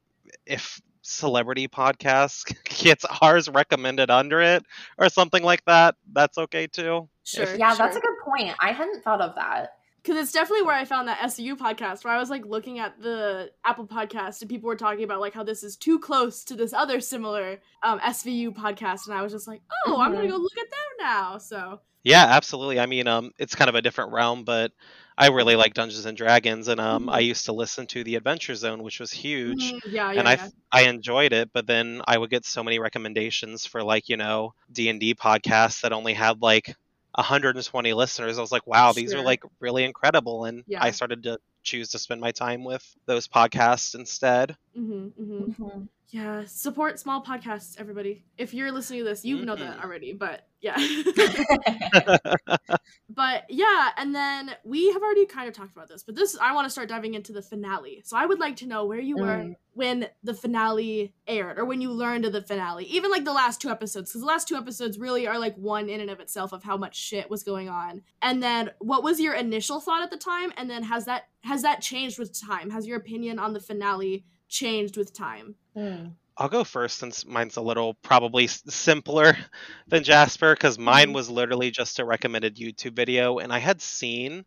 [0.45, 4.63] if celebrity podcast gets ours recommended under it
[4.97, 7.09] or something like that, that's okay too.
[7.23, 7.55] Sure.
[7.55, 8.55] Yeah, that's a good point.
[8.59, 9.73] I hadn't thought of that.
[10.03, 12.99] Because it's definitely where I found that SVU podcast, where I was like looking at
[12.99, 16.55] the Apple podcast and people were talking about like how this is too close to
[16.55, 20.31] this other similar um, SVU podcast, and I was just like, oh, I'm gonna Mhm.
[20.31, 21.37] go look at them now.
[21.37, 22.79] So Yeah, absolutely.
[22.79, 24.71] I mean, um, it's kind of a different realm, but
[25.17, 28.55] I really like Dungeons and Dragons, and um, I used to listen to the Adventure
[28.55, 29.75] Zone, which was huge.
[29.75, 30.49] mm, yeah, yeah, and I yeah.
[30.71, 34.53] I enjoyed it, but then I would get so many recommendations for like you know
[34.71, 36.73] D and D podcasts that only had like
[37.15, 38.37] 120 listeners.
[38.37, 40.79] I was like, wow, these are like really incredible, and Yeah.
[40.79, 44.55] I started to choose to spend my time with those podcasts instead.
[44.75, 48.25] hmm hmm Yeah, support small podcasts, everybody.
[48.37, 49.83] If you're listening to this, you know that Mhm.
[49.83, 50.75] already, but yeah.
[53.09, 56.53] but yeah, and then we have already kind of talked about this, but this I
[56.53, 58.01] want to start diving into the finale.
[58.03, 59.55] So I would like to know where you were Mm.
[59.73, 62.83] when the finale aired or when you learned of the finale.
[62.85, 65.87] Even like the last two episodes cuz the last two episodes really are like one
[65.87, 68.01] in and of itself of how much shit was going on.
[68.21, 71.61] And then what was your initial thought at the time and then has that has
[71.61, 72.69] that changed with time?
[72.69, 75.55] Has your opinion on the finale changed with time?
[75.75, 76.15] Mm.
[76.37, 79.37] I'll go first since mine's a little probably simpler
[79.89, 81.13] than Jasper because mine Mhm.
[81.13, 84.45] was literally just a recommended YouTube video, and I had seen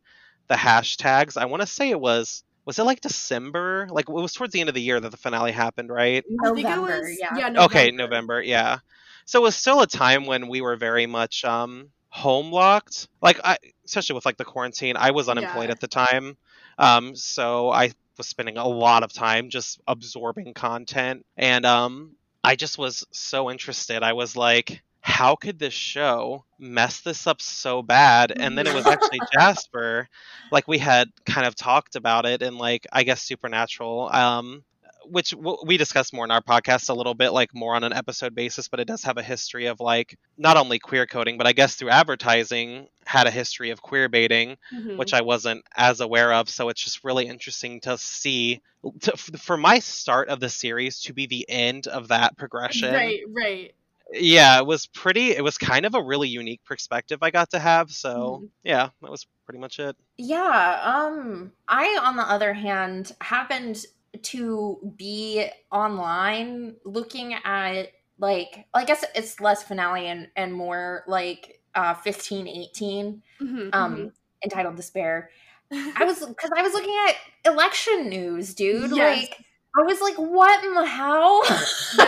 [0.49, 1.37] the hashtags.
[1.37, 3.89] I want to say it was was it like December?
[3.91, 6.25] Like it was towards the end of the year that the finale happened, right?
[6.45, 7.51] I think it November, was yeah.
[7.65, 8.79] Okay, November, yeah.
[9.27, 13.09] So it was still a time when we were very much um home locked.
[13.23, 15.73] Like I especially with like the quarantine, I was unemployed Yeah.
[15.73, 16.37] at the time.
[16.79, 22.13] Um so I was spending a lot of time just absorbing content and um
[22.47, 24.03] I just was so interested.
[24.03, 28.33] I was like how could this show mess this up so bad?
[28.39, 30.09] And then it was actually Jasper.
[30.51, 34.09] Like we had kind of talked about it and like I guess Supernatural.
[34.13, 34.65] Um
[35.07, 35.35] which
[35.67, 38.69] we discuss more in our podcast a little bit like more on an episode basis
[38.69, 41.75] but it does have a history of like not only queer coding but i guess
[41.77, 44.97] through advertising had a history of queer baiting Mhm.
[44.97, 48.61] which i wasn't as aware of so it's just really interesting to see
[49.01, 53.21] to, for my start of the series to be the end of that progression Right,
[53.33, 53.75] right.
[54.13, 57.59] yeah it was pretty it was kind of a really unique perspective i got to
[57.59, 58.49] have so Mhm.
[58.63, 63.85] yeah that was pretty much it Yeah, um I on the other hand happened
[64.23, 71.61] to be online looking at like I guess it's less finale and and more like
[71.75, 75.31] uh 15 18 Mhm, um entitled despair.
[75.73, 77.17] I was cuz I was looking at
[77.53, 78.93] election news, dude.
[78.93, 79.19] Yes.
[79.23, 79.39] Like
[79.77, 81.43] I was like what in the hell?
[81.45, 81.99] Yes.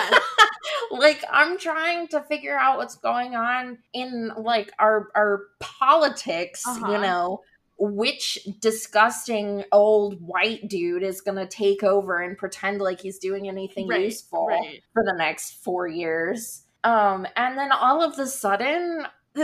[0.91, 6.93] like I'm trying to figure out what's going on in like our our politics, Uh-huh.
[6.93, 7.41] you know,
[7.79, 13.49] which disgusting old white dude is going to take over and pretend like he's doing
[13.49, 14.83] anything Right, useful right.
[14.93, 16.63] for the next 4 years.
[16.85, 19.07] Um and then all of a sudden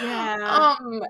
[0.00, 0.76] Yeah.
[0.80, 1.02] Um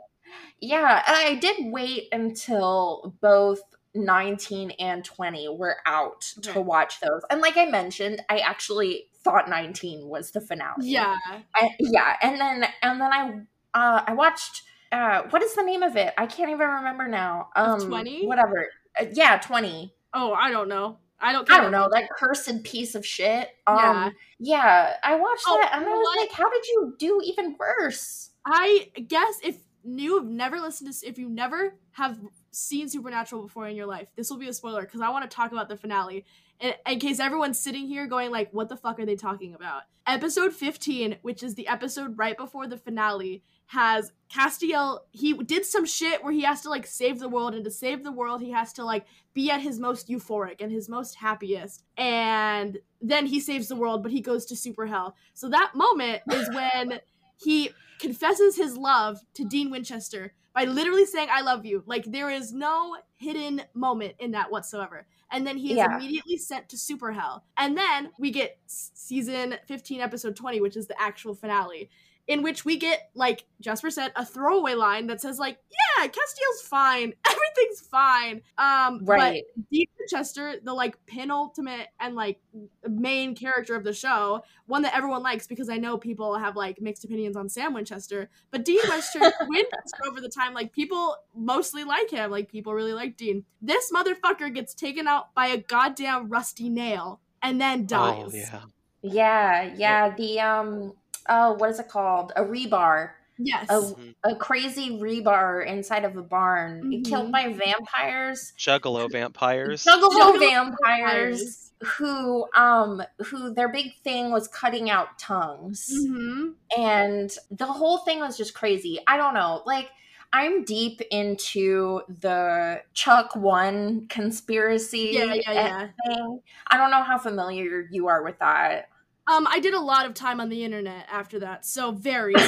[0.60, 3.60] yeah, I did wait until both
[3.94, 7.22] 19 and 20 were out to watch those.
[7.30, 10.74] And like I mentioned, I actually thought 19 was the finale.
[10.88, 11.16] yeah.
[11.54, 13.40] I, yeah, and then and then I
[13.74, 16.12] uh I watched uh what is the name of it?
[16.18, 17.48] I can't even remember now.
[17.56, 18.26] Um 20?
[18.26, 18.68] whatever.
[19.00, 19.94] Uh, yeah, 20.
[20.14, 20.98] Oh, I don't know.
[21.24, 21.48] I don't.
[21.50, 23.48] I don't know, that cursed piece of shit.
[23.68, 24.06] Yeah.
[24.06, 26.18] Um yeah, I watched Oh, that and I was what?
[26.18, 28.30] like how did you do even worse?
[28.44, 32.18] I guess if you have never listened to if you never have
[32.50, 35.34] seen Supernatural before in your life, this will be a spoiler because I want to
[35.34, 36.24] talk about the finale.
[36.60, 39.82] In, in case everyone's sitting here going like, "What the fuck are they talking about?"
[40.06, 45.00] Episode 15, which is the episode right before the finale, has Castiel.
[45.12, 48.04] He did some shit where he has to like save the world, and to save
[48.04, 51.84] the world, he has to like be at his most euphoric and his most happiest.
[51.96, 55.16] And then he saves the world, but he goes to super hell.
[55.34, 57.00] So that moment is when
[57.36, 62.30] he confesses his love to Dean Winchester by literally saying "I love you." Like there
[62.30, 65.06] is no hidden moment in that whatsoever.
[65.30, 65.96] And then he is Yeah.
[65.96, 67.44] immediately sent to super hell.
[67.56, 71.88] And then we get season 15 episode 20, which is the actual finale.
[72.28, 76.62] In which we get, like Jasper said, a throwaway line that says, like, yeah, Castiel's
[76.62, 77.12] fine.
[77.26, 78.42] Everything's fine.
[78.58, 79.44] Um, but Right.
[79.72, 82.40] Dean Winchester, the like penultimate and like
[82.88, 86.80] main character of the show, one that everyone likes because I know people have like
[86.80, 91.82] mixed opinions on Sam Winchester, but Dean Winchester, Winchester over the time, like people mostly
[91.82, 92.30] like him.
[92.30, 93.44] Like people really like Dean.
[93.60, 98.30] This motherfucker gets taken out by a goddamn rusty nail and then dies.
[98.32, 98.60] Oh yeah.
[99.02, 100.14] Yeah, yeah.
[100.14, 100.92] The um
[101.28, 102.32] oh, what is it called?
[102.36, 103.10] A rebar.
[103.38, 103.68] Yes.
[103.70, 104.14] A, Mhm.
[104.24, 106.82] a crazy rebar inside of a barn.
[106.84, 107.04] Mhm.
[107.08, 108.52] Killed by vampires.
[108.58, 109.84] Juggalo vampires.
[109.84, 115.88] Juggalo Juggalo vampires who um who their big thing was cutting out tongues.
[115.90, 119.00] hmm and the whole thing was just crazy.
[119.06, 119.62] I don't know.
[119.66, 119.90] Like
[120.34, 125.88] I'm deep into the Chuck Won conspiracy Yeah, yeah, yeah.
[126.06, 126.40] thing.
[126.68, 128.88] I don't know how familiar you are with that.
[129.30, 132.34] Um, I did a lot of time on the internet after that, so very.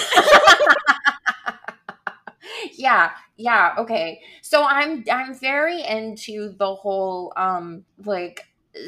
[2.74, 4.20] yeah, yeah, okay.
[4.42, 8.42] So I'm I'm very into the whole um like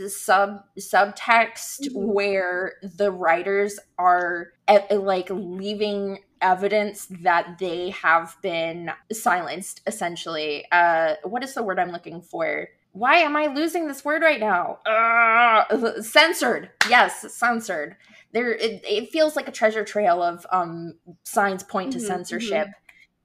[0.09, 1.95] sub subtext Mhm.
[1.95, 4.49] where the writers are
[4.91, 11.91] like leaving evidence that they have been silenced essentially uh what is the word i'm
[11.93, 14.79] looking for why am i losing this word right now?
[14.87, 16.71] Uh, censored.
[16.89, 17.97] Yes censored.
[18.33, 22.69] There it, it feels like a treasure trail of um signs point to Mhm, censorship.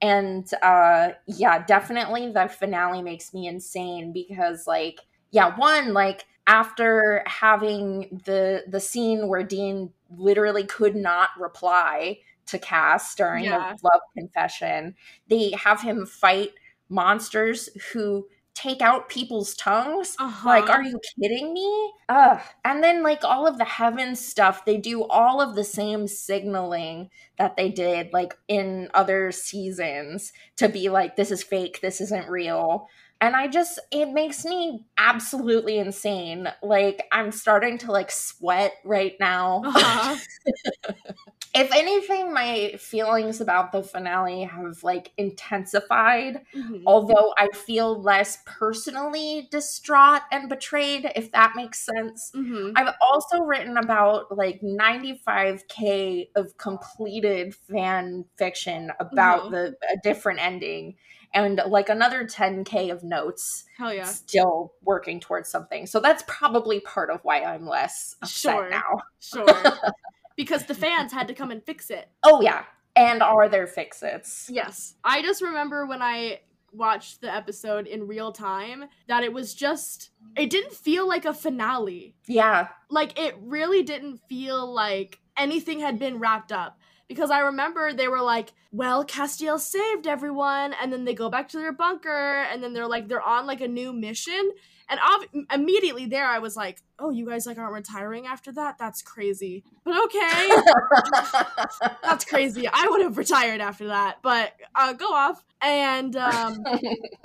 [0.02, 5.00] and uh yeah definitely the finale makes me insane because like
[5.32, 12.58] yeah one like after having the the scene where dean literally could not reply to
[12.60, 13.74] cass during Yeah.
[13.74, 14.96] the love confession
[15.30, 16.52] they have him fight
[16.90, 20.50] monsters who take out people's tongues Uh-huh.
[20.50, 22.40] like are you kidding me Ugh.
[22.66, 27.10] and then like all of the heaven stuff they do all of the same signaling
[27.38, 32.30] that they did like in other seasons to be like this is fake this isn't
[32.30, 32.88] real
[33.22, 39.14] and i just it makes me absolutely insane like i'm starting to like sweat right
[39.20, 40.16] now Uh-huh.
[41.54, 46.84] if anything my feelings about the finale have like intensified Mhm.
[46.86, 52.74] although i feel less personally distraught and betrayed if that makes sense Mhm.
[52.76, 59.52] I've also written about like 95k of completed fan fiction about Mhm.
[59.52, 60.96] the a different ending
[61.34, 64.04] and like another 10k of notes Hell yeah.
[64.04, 65.86] still working towards something.
[65.88, 68.70] So that's probably part of why I'm less upset Sure.
[68.70, 68.98] now.
[69.20, 69.46] Sure.
[70.36, 72.10] because the fans had to come and fix it.
[72.24, 72.64] Oh yeah.
[72.96, 74.50] And are there fix-its?
[74.52, 74.96] Yes.
[75.04, 76.42] I just remember when I
[76.74, 81.34] watched the episode in real time that it was just it didn't feel like a
[81.34, 82.16] finale.
[82.28, 82.70] Yeah.
[82.90, 86.78] Like it really didn't feel like anything had been wrapped up.
[87.08, 91.50] Because I remember they were like, well, Castiel saved everyone, and then they go back
[91.50, 94.52] to their bunker, and then they're like, they're on like a new mission.
[94.90, 98.78] And ob- immediately there, I was like, oh, you guys like aren't retiring after that?
[98.78, 99.64] That's crazy.
[99.84, 100.50] But okay.
[102.04, 102.68] That's crazy.
[102.68, 105.44] I would have retired after that, but uh, go off.
[105.62, 106.64] And um,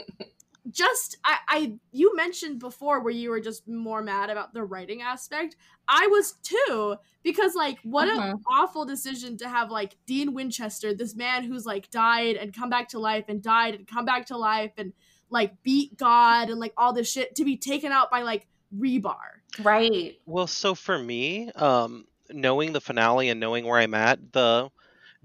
[0.70, 5.02] just, I, I, you mentioned before where you were just more mad about the writing
[5.02, 5.56] aspect.
[5.88, 11.14] I was too, because like, what an awful decision to have like Dean Winchester, this
[11.14, 14.36] man who's like died and come back to life and died and come back to
[14.36, 14.92] life and
[15.30, 19.16] like beat God and like all this shit to be taken out by like rebar.
[19.60, 20.18] right.
[20.26, 24.70] Well, so for me, um, knowing the finale and knowing where I'm at, the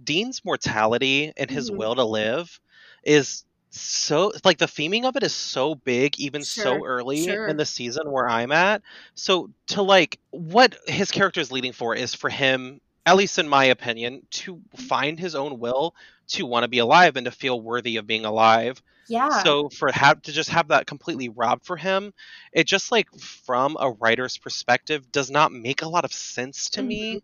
[0.03, 1.77] Dean's mortality and his Mhm.
[1.77, 2.59] will to live
[3.03, 7.47] is so like the theming of it is so big even so early sure.
[7.47, 8.81] in the season where I'm at.
[9.15, 13.47] So to like what his character is leading for is for him, at least in
[13.49, 15.95] my opinion, to find his own will
[16.29, 18.81] to want to be alive and to feel worthy of being alive.
[19.07, 19.43] Yeah.
[19.43, 22.13] So for have to just have that completely robbed for him,
[22.53, 26.83] it just like from a writer's perspective does not make a lot of sense to
[26.83, 27.21] me.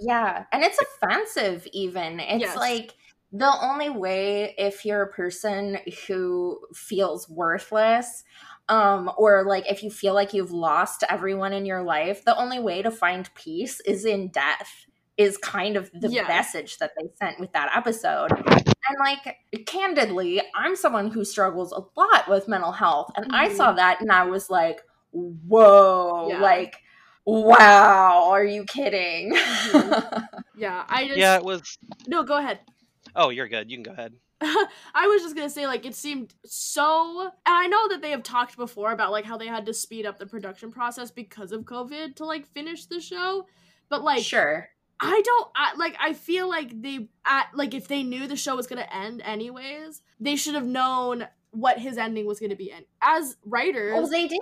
[0.00, 2.20] Yeah, and it's offensive even.
[2.20, 2.56] It's Yes.
[2.56, 2.94] like
[3.32, 5.78] the only way if you're a person
[6.08, 8.24] who feels worthless
[8.68, 12.58] um or like if you feel like you've lost everyone in your life the only
[12.58, 14.86] way to find peace is in death
[15.24, 16.26] is kind of the Yeah.
[16.28, 19.24] message that they sent with that episode and like
[19.66, 23.56] candidly i'm someone who struggles a lot with mental health and i Mhm.
[23.58, 24.78] saw that and i was like
[25.12, 26.40] whoa Yeah.
[26.40, 26.74] like
[27.24, 29.34] wow are you kidding
[29.72, 30.26] Mhm.
[30.56, 31.62] Yeah, I just Yeah, it was.
[32.06, 32.22] no.
[32.22, 32.58] Go ahead.
[33.16, 33.70] Oh, you're good.
[33.70, 34.12] You can go ahead.
[34.42, 37.20] I was just gonna say, like, it seemed so.
[37.46, 40.04] And I know that they have talked before about like how they had to speed
[40.04, 43.46] up the production process because of COVID to like finish the show.
[43.88, 44.68] But like, sure
[45.00, 45.96] I don't I, like.
[46.00, 50.02] I feel like they at like if they knew the show was gonna end anyways,
[50.18, 52.70] they should have known what his ending was gonna be.
[52.70, 54.40] And as writers, Oh, they did.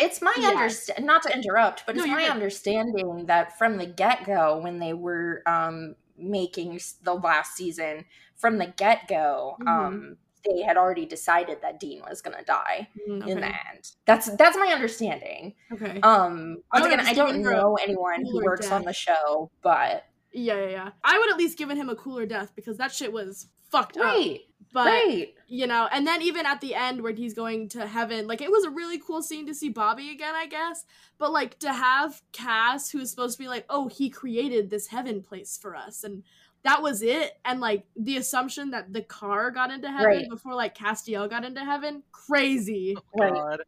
[0.00, 0.50] It's my Yeah.
[0.50, 2.30] understand not to interrupt, but No, it's my good.
[2.32, 8.04] understanding that from the get go, when they were um, making the last season,
[8.36, 9.68] from the get go, Mhm.
[9.68, 13.92] um, they had already decided that Dean was going to die Mm, in the end.
[14.06, 15.54] That's that's my understanding.
[15.72, 16.00] okay.
[16.02, 18.92] Um, I once again, I don't given her a know anyone who works on the
[18.92, 20.90] show, but yeah, yeah, yeah.
[21.04, 24.16] I would at least given him a cooler death because that shit was fucked up.
[24.72, 25.34] But right.
[25.48, 28.52] you know, and then even at the end where he's going to heaven, like it
[28.52, 30.84] was a really cool scene to see Bobby again, I guess.
[31.18, 35.22] But like to have Cass, who's supposed to be like, oh, he created this heaven
[35.22, 36.22] place for us, and
[36.62, 37.38] that was it.
[37.44, 40.28] And like the assumption that the car got into heaven Right.
[40.28, 42.96] before like Castiel got into heaven, crazy.
[43.18, 43.32] Right.
[43.32, 43.62] God.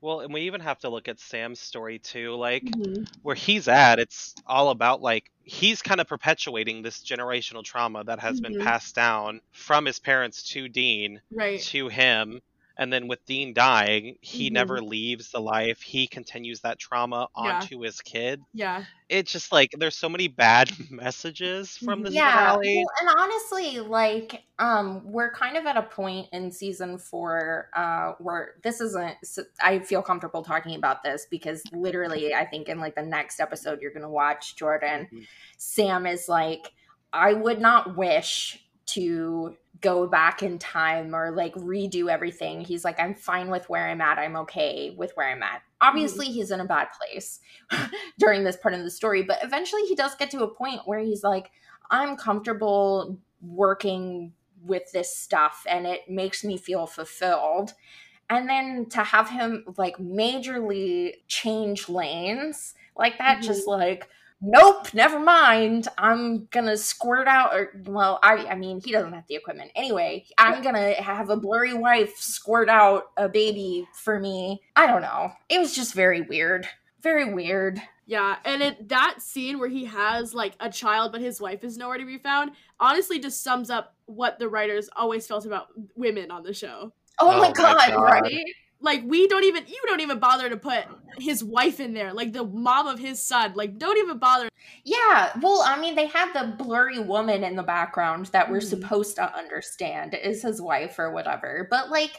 [0.00, 2.34] Well, and we even have to look at Sam's story too.
[2.34, 3.08] Like, Mhm.
[3.22, 8.18] where he's at, it's all about like he's kind of perpetuating this generational trauma that
[8.20, 8.42] has Mhm.
[8.42, 11.60] been passed down from his parents to Dean Right.
[11.62, 12.42] to him.
[12.76, 14.54] And then with Dean dying, he Mhm.
[14.54, 15.80] never leaves the life.
[15.80, 17.58] He continues that trauma Yeah.
[17.58, 18.42] onto his kid.
[18.52, 18.84] Yeah.
[19.08, 22.04] It's just like there's so many bad messages from Mhm.
[22.06, 22.84] this yeah finale.
[22.84, 28.12] well, and honestly like um we're kind of at a point in season four uh
[28.18, 29.16] where this isn't
[29.60, 33.80] I feel comfortable talking about this because literally i think in like the next episode
[33.82, 35.26] you're gonna watch jordan Mhm.
[35.58, 36.72] sam is like
[37.12, 42.60] i would not wish to go back in time or like redo everything.
[42.60, 44.18] He's like i'm fine with where i'm at.
[44.18, 45.58] I'm okay with where i'm at.
[45.58, 45.88] Mm-hmm.
[45.88, 47.40] Obviously he's in a bad place
[48.18, 51.00] during this part of the story but eventually he does get to a point where
[51.00, 51.50] he's like
[51.90, 54.32] i'm comfortable working
[54.64, 57.74] with this stuff and it makes me feel fulfilled.
[58.30, 63.46] And then to have him like majorly change lanes like that mm-hmm.
[63.46, 64.08] just like
[64.44, 65.88] nope never mind.
[65.98, 69.70] I'm gonna squirt out or well i i mean he doesn't have the equipment.
[69.74, 74.60] Anyway i'm gonna have a blurry wife squirt out a baby for me.
[74.76, 75.32] I don't know.
[75.48, 76.68] It was just very weird.
[77.02, 77.80] Very weird.
[78.06, 81.78] Yeah, and it that scene where he has like a child but his wife is
[81.78, 86.30] nowhere to be found honestly just sums up what the writers always felt about women
[86.30, 86.92] on the show.
[87.18, 88.02] oh, Oh my my god, God.
[88.02, 88.44] right
[88.84, 90.84] Like we don't even you don't even bother to put
[91.18, 93.54] his wife in there, like the mom of his son.
[93.54, 94.48] Like don't even bother.
[94.84, 98.70] yeah well i mean they had the blurry woman in the background that we're Mhm.
[98.70, 102.12] supposed to understand is his wife or whatever but like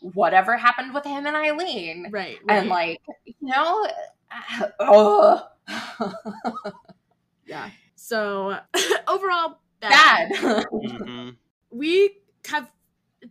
[0.00, 2.38] whatever happened with him and eileen Right.
[2.48, 3.86] and like you know
[4.80, 5.42] oh
[7.46, 7.70] yeah.
[7.96, 8.56] So
[9.08, 10.30] overall bad.
[10.30, 11.36] bad Mhm.
[11.70, 12.70] we have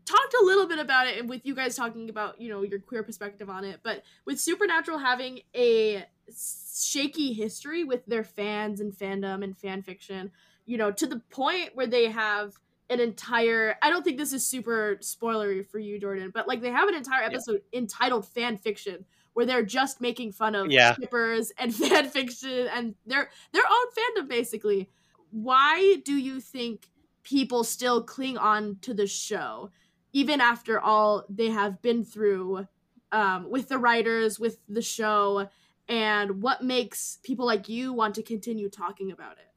[0.06, 2.80] talked a little bit about it and with you guys talking about you know your
[2.80, 6.04] queer perspective on it but with supernatural having a
[6.36, 10.32] shaky history with their fans and fandom and fan fiction
[10.66, 12.54] you know to the point where they have
[12.90, 16.70] an entire i don't think this is super spoilery for you jordan but like they
[16.70, 17.28] have an entire Yeah.
[17.28, 20.96] episode entitled fan fiction where they're just making fun of Yeah.
[20.96, 24.90] shippers and fan fiction and their their own fandom basically
[25.32, 26.88] why do you think
[27.28, 29.70] people still cling on to the show
[30.14, 32.66] even after all they have been through
[33.12, 35.50] um, with the writers with the show
[35.90, 39.52] and what makes people like you want to continue talking about it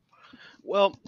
[0.63, 0.99] Well,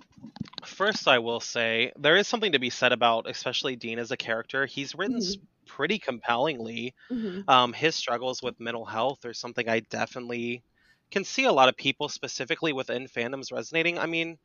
[0.64, 4.16] first I will say there is something to be said about especially Dean as a
[4.16, 4.66] character.
[4.66, 5.36] He's written s
[5.66, 6.94] pretty compellingly.
[7.48, 10.62] Um, his struggles with mental health are something I definitely
[11.10, 13.98] can see a lot of people specifically within fandoms resonating.
[13.98, 14.38] I mean,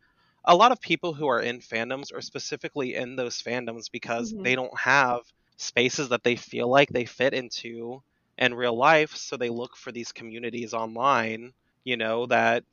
[0.48, 4.44] a lot of people who are in fandoms are specifically in those fandoms because Mhm.
[4.44, 5.22] they don't have
[5.58, 8.04] spaces that they feel like they fit into
[8.40, 11.54] in real life, so they look for these communities online,
[11.86, 12.66] you know, that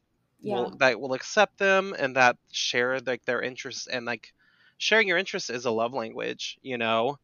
[0.43, 4.33] yeah will that will accept them and that share like their interests and like
[4.79, 7.17] sharing your interests is a love language you know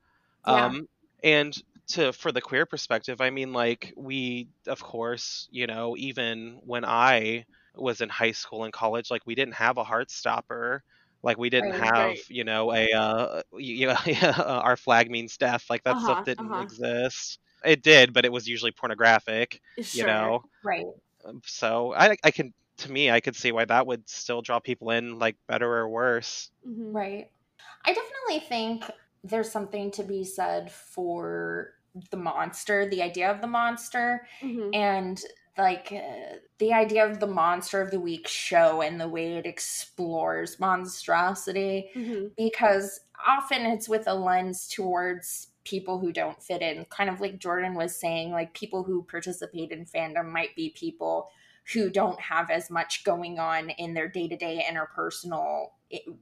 [0.44, 0.72] Yeah.
[0.72, 0.86] um
[1.22, 6.60] and to for the queer perspective i mean like we of course you know even
[6.64, 7.44] when i
[7.76, 10.82] was in high school and college like we didn't have a heart stopper
[11.22, 12.24] Like we didn't Right, have, right.
[12.28, 13.96] you know, a uh, you know,
[14.46, 15.64] our flag means death.
[15.70, 16.66] Like that Uh-huh, stuff didn't uh-huh.
[16.66, 17.38] exist.
[17.64, 19.60] It did, but it was usually pornographic.
[19.82, 19.92] Sure.
[19.92, 20.86] You know, Right.
[21.24, 24.60] Um, so I I can to me I could see why that would still draw
[24.60, 26.50] people in, like better or worse.
[26.66, 26.94] Mhm.
[26.94, 27.30] Right.
[27.84, 28.84] I definitely think
[29.24, 31.74] there's something to be said for
[32.10, 34.74] the monster, the idea of the monster, Mhm.
[34.74, 35.22] and
[35.58, 39.46] like uh, the idea of the monster of the week show and the way it
[39.46, 42.30] explores monstrosity Mhm.
[42.36, 47.38] because often it's with a lens towards people who don't fit in kind of like
[47.38, 51.28] jordan was saying like people who participate in fandom might be people
[51.74, 55.72] who don't have as much going on in their day-to-day interpersonal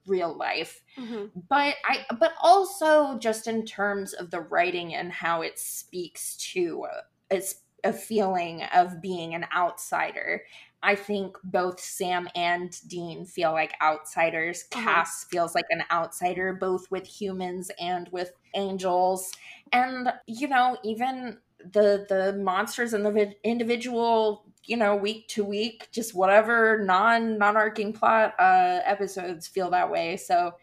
[0.06, 1.30] real life Mhm.
[1.48, 6.86] but i but also just in terms of the writing and how it speaks to
[6.90, 10.42] a, a, s- a feeling of being an outsider.
[10.82, 14.64] I think both sam and dean feel like outsiders.
[14.72, 14.84] Uh-huh.
[14.84, 19.32] cass feels like an outsider both with humans and with angels.
[19.72, 25.88] And you know even the the monsters and the individual you know week to week
[25.90, 30.16] just whatever non non-arcing plot uh episodes feel that way.
[30.16, 30.54] So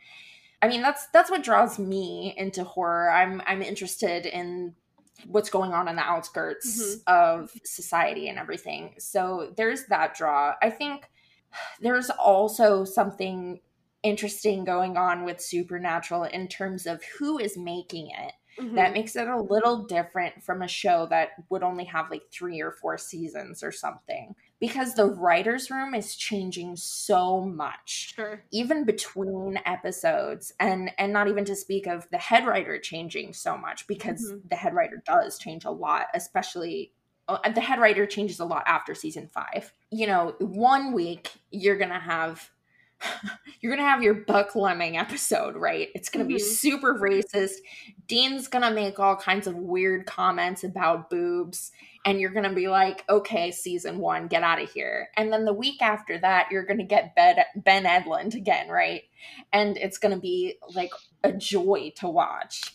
[0.61, 3.11] i mean that's that's what draws me into horror.
[3.11, 4.75] I'm i'm interested in
[5.27, 8.95] what's going on in the outskirts of society and everything.
[8.99, 10.55] So there's that draw.
[10.61, 11.09] I think
[11.79, 13.61] there's also something
[14.03, 18.33] interesting going on with supernatural in terms of who is making it.
[18.57, 18.75] Mhm.
[18.75, 22.61] that makes it a little different from a show that would only have like three
[22.61, 28.41] or four seasons or something because the writers room is changing so much sure.
[28.51, 33.57] even between episodes and and not even to speak of the head writer changing so
[33.57, 34.49] much because Mhm.
[34.49, 36.93] the head writer does change a lot especially
[37.27, 41.77] uh, the head writer changes a lot after season five you know one week you're
[41.77, 42.49] gonna have
[43.61, 46.41] you're gonna have your Buckleming episode right it's gonna be Mhm.
[46.41, 47.55] super racist
[48.07, 51.71] dean's gonna make all kinds of weird comments about boobs
[52.05, 55.53] and you're gonna be like okay season one get out of here and then the
[55.53, 59.03] week after that you're gonna get ben, ben edlund again right
[59.51, 60.91] and it's gonna be like
[61.23, 62.73] a joy to watch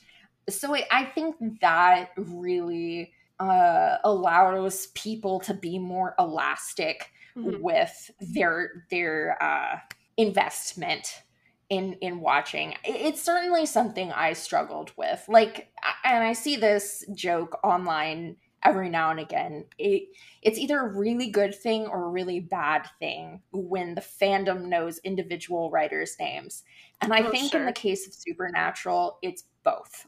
[0.48, 7.60] so I- think that really uh, allows people to be more elastic Mhm.
[7.62, 9.78] with their their uh,
[10.16, 11.22] investment
[11.68, 12.74] in in watching.
[12.84, 15.24] It's certainly something I struggled with.
[15.28, 15.72] Like,
[16.04, 19.66] and I see this joke online every now and again.
[19.78, 20.08] It
[20.42, 24.98] it's either a really good thing or a really bad thing when the fandom knows
[25.00, 26.62] individual writers' names.
[27.00, 27.60] And I Oh, think sure.
[27.60, 30.06] in the case of Supernatural, it's both.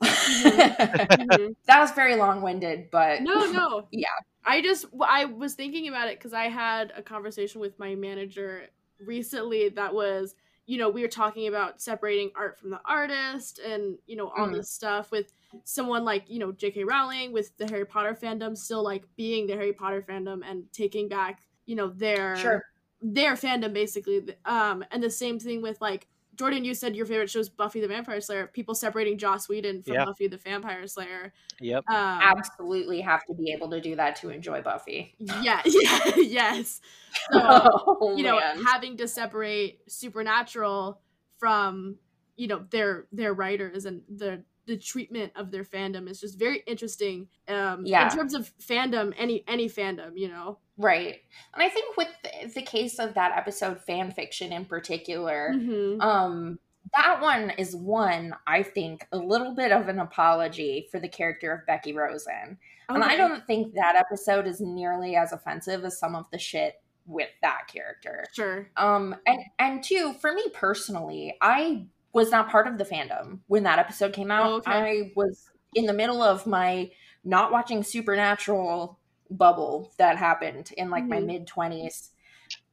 [1.16, 1.54] Mhm.
[1.66, 3.88] that was very long-winded, but No, no.
[3.90, 4.08] Yeah.
[4.44, 8.68] I just I was thinking about it because I had a conversation with my manager
[9.00, 10.34] recently that was,
[10.66, 14.48] you know, we were talking about separating art from the artist and, you know, all
[14.48, 14.52] Mm.
[14.52, 15.32] this stuff with
[15.64, 16.84] someone like, you know, J.K.
[16.84, 21.08] Rowling with the Harry Potter fandom still like being the Harry Potter fandom and taking
[21.08, 22.62] back, you know, their Sure.
[23.00, 24.22] their fandom basically.
[24.44, 27.80] Um and the same thing with like Jordan, you said your favorite show is Buffy
[27.82, 28.46] the Vampire Slayer.
[28.46, 30.06] People separating Joss Whedon from Yeah.
[30.06, 31.34] Buffy the Vampire Slayer.
[31.60, 31.84] Yep.
[31.90, 35.14] Um, absolutely have to be able to do that to enjoy Buffy.
[35.18, 36.80] yeah, yeah, yes.
[37.32, 38.64] So oh, you know, man.
[38.64, 41.00] having to separate Supernatural
[41.38, 41.98] from
[42.36, 46.62] you know their their writers and the the treatment of their fandom is just very
[46.66, 47.28] interesting.
[47.48, 48.04] Um, Yeah.
[48.10, 50.58] in terms of fandom, any any fandom, you know.
[50.78, 51.20] right.
[51.54, 52.08] And I think with
[52.54, 56.00] the, case of that episode, fan fiction in particular, Mhm.
[56.02, 56.58] um,
[56.94, 61.52] that one is one I think a little bit of an apology for the character
[61.52, 62.58] of Becky Rosen,
[62.88, 66.80] and I don't think that episode is nearly as offensive as some of the shit
[67.06, 68.24] with that character.
[68.32, 68.70] sure.
[68.76, 73.62] Um, and and two, for me personally, I was not part of the fandom when
[73.64, 74.46] that episode came out.
[74.46, 74.70] Oh, okay.
[74.70, 76.90] I was in the middle of my
[77.24, 78.98] not watching Supernatural
[79.30, 81.26] bubble that happened in like my Mhm.
[81.26, 82.10] mid twenties.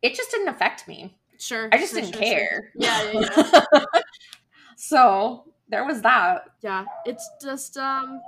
[0.01, 1.17] It just didn't affect me.
[1.37, 1.69] Sure.
[1.71, 2.35] I just sure, didn't sure, sure.
[2.37, 2.71] care.
[2.75, 3.85] Yeah, yeah, yeah.
[4.75, 6.45] so there was that.
[6.61, 8.21] yeah it's just um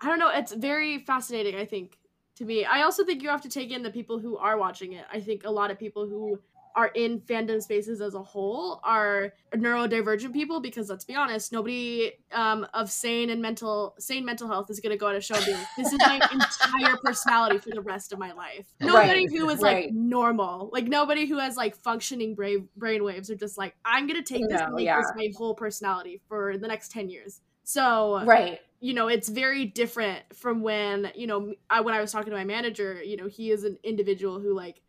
[0.00, 1.98] i don't know it's very fascinating i think
[2.34, 4.92] to me i also think you have to take in the people who are watching
[4.94, 6.38] it i think a lot of people who
[6.76, 12.10] are in fandom spaces as a whole are neurodivergent people because let's be honest nobody
[12.32, 15.34] um, of sane and mental sane mental health is going to go on a show
[15.34, 19.26] and be like this is my entire personality for the rest of my life nobody
[19.26, 19.86] Right, who is right.
[19.86, 24.06] like normal like nobody who has like functioning brain brain waves are just like i'm
[24.06, 24.96] going to take this and make yeah.
[24.98, 28.60] this my whole personality for the next 10 years so Right.
[28.80, 32.36] you know it's very different from when you know I, when i was talking to
[32.36, 34.80] my manager you know he is an individual who like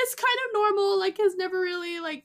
[0.00, 2.24] is kind of normal like has never really like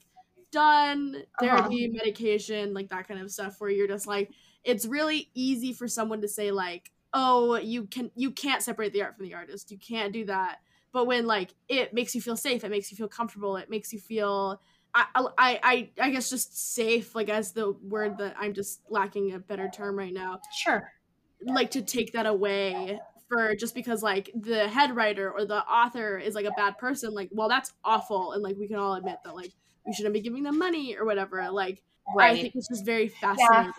[0.51, 1.69] done, Uh-huh.
[1.69, 4.31] therapy, medication, like that kind of stuff where you're just like
[4.63, 9.01] it's really easy for someone to say like, "Oh, you can you can't separate the
[9.03, 9.71] art from the artist.
[9.71, 10.59] You can't do that."
[10.91, 13.91] But when like it makes you feel safe, it makes you feel comfortable, it makes
[13.93, 14.61] you feel
[14.95, 19.33] I, I, I, I guess just safe, like as the word that I'm just lacking
[19.33, 20.39] a better term right now.
[20.51, 20.93] Sure.
[21.41, 22.99] Like to take that away
[23.33, 27.13] for just because like the head writer or the author is like a bad person,
[27.13, 29.51] like well that's awful, and like we can all admit that like
[29.85, 31.49] we shouldn't be giving them money or whatever.
[31.51, 31.83] Like
[32.19, 33.73] I think it's just very fascinating.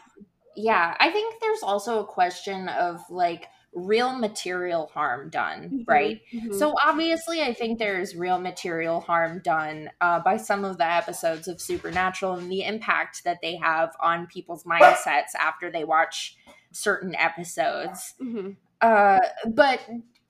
[0.56, 6.20] Yeah, I think there's also a question of like real material harm done, Mhm, right?
[6.32, 6.52] mhm.
[6.52, 11.48] So obviously, I think there's real material harm done uh, by some of the episodes
[11.48, 16.36] of Supernatural and the impact that they have on people's mindsets after they watch
[16.70, 18.14] certain episodes.
[18.20, 18.56] Mhm.
[18.84, 19.18] Uh,
[19.48, 19.80] but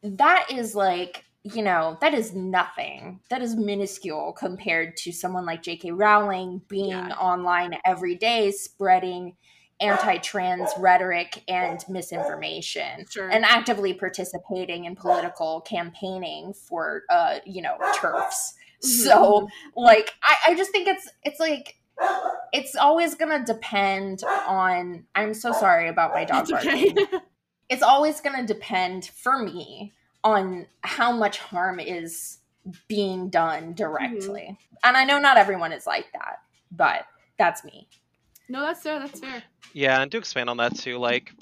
[0.02, 3.20] that is like you know that is nothing.
[3.30, 5.90] That is minuscule compared to someone like J.K.
[5.90, 7.14] Rowling being Yeah.
[7.16, 9.36] online every day spreading
[9.80, 13.28] anti-trans rhetoric and misinformation Sure.
[13.28, 20.54] and actively participating in political campaigning for uh you know turfs so like I, I
[20.54, 21.74] just think it's it's like
[22.52, 26.94] it's always gonna depend on i'm so sorry about my dog It's okay.
[27.68, 29.92] barking it's always gonna depend for me
[30.22, 32.38] on how much harm is
[32.88, 34.76] being done directly mm-hmm.
[34.84, 36.38] and i know not everyone is like that
[36.70, 37.06] but
[37.38, 37.86] that's me
[38.48, 38.98] no, that's fair.
[38.98, 39.42] That's fair.
[39.72, 41.32] Yeah, and to expand on that too, like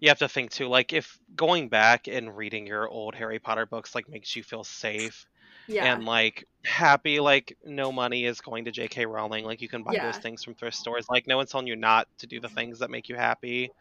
[0.00, 3.66] you have to think too, like if going back and reading your old Harry Potter
[3.66, 5.26] books like makes you feel safe
[5.66, 5.98] Yeah.
[5.98, 9.06] and like happy, like no money is going to J.K.
[9.06, 10.00] Rowling, like you can buy Yeah.
[10.00, 11.06] those things from thrift stores.
[11.10, 13.72] Like no one's telling you not to do the things that make you happy.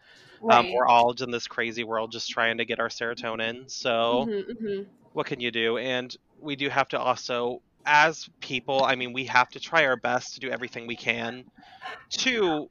[0.50, 3.70] Um, we're all in this crazy world just trying to get our serotonin.
[3.72, 4.88] So Mhm, mhm.
[5.14, 5.78] what can you do?
[5.78, 9.96] And we do have to also, as people, I mean, we have to try our
[9.98, 11.46] best to do everything we can
[12.20, 12.70] to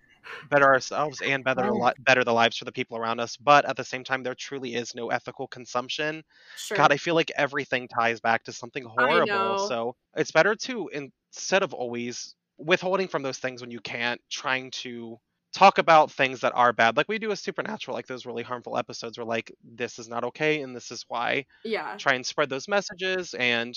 [0.51, 3.37] better ourselves and better the li- better the lives for the people around us.
[3.37, 6.23] But at the same time, there truly is no ethical consumption.
[6.57, 6.77] Sure.
[6.77, 9.69] God, I feel like everything ties back to something horrible.
[9.69, 14.71] So it's better to instead of always withholding from those things when you can't, trying
[14.71, 15.19] to
[15.53, 18.79] talk about things that are bad, like we do with Supernatural, like those really harmful
[18.79, 21.97] episodes where like this is not okay and this is why yeah.
[21.99, 23.77] try and spread those messages and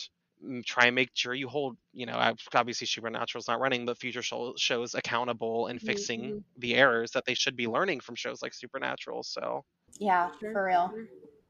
[0.66, 4.22] try and make sure you hold you know ob- obviously supernatural's not running but future
[4.22, 6.44] show, shows accountable and fixing mhm.
[6.58, 9.64] the errors that they should be learning from shows like supernatural so
[10.00, 10.94] yeah Sure, for real.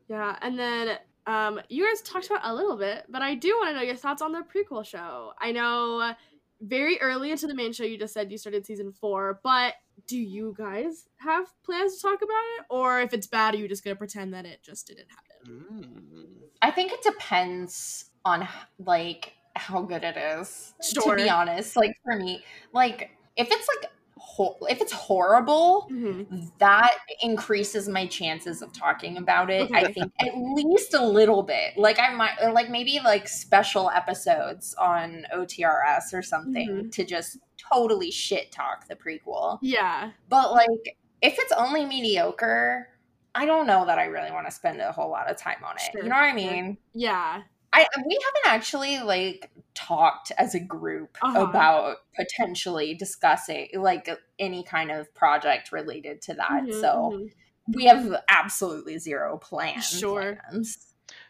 [0.07, 3.69] Yeah, and then um, you guys talked about a little bit, but I do want
[3.69, 5.33] to know your thoughts on the prequel show.
[5.39, 6.13] I know
[6.61, 9.73] very early into the main show, you just said you started season four, but
[10.07, 13.67] do you guys have plans to talk about it, or if it's bad, are you
[13.67, 15.65] just gonna pretend that it just didn't happen?
[15.71, 16.47] mm.
[16.61, 18.47] I think it depends on
[18.80, 20.73] like how good it is.
[20.93, 26.47] To be honest, like for me, like if it's like ho- if it's horrible, Mm-hmm.
[26.57, 29.71] that increases my chances of talking about it.
[29.73, 31.78] I think at least a little bit.
[31.78, 36.89] Like I might or like maybe like special episodes on OTRS or something Mm-hmm.
[36.89, 39.59] to just totally shit talk the prequel.
[39.61, 42.89] Yeah, But like if it's only mediocre,
[43.34, 45.76] I don't know that I really want to spend a whole lot of time on
[45.76, 45.82] it.
[45.91, 46.78] Sure, You know what I mean?
[46.93, 47.41] yeah,
[47.76, 51.41] I we haven't actually like talked as a group Uh-huh.
[51.41, 54.07] about potentially discussing like
[54.39, 56.63] any kind of project related to that.
[56.63, 57.30] Mhm, so mhm.
[57.76, 59.86] we have absolutely zero plans.
[59.89, 60.39] Sure.
[60.49, 60.78] plans.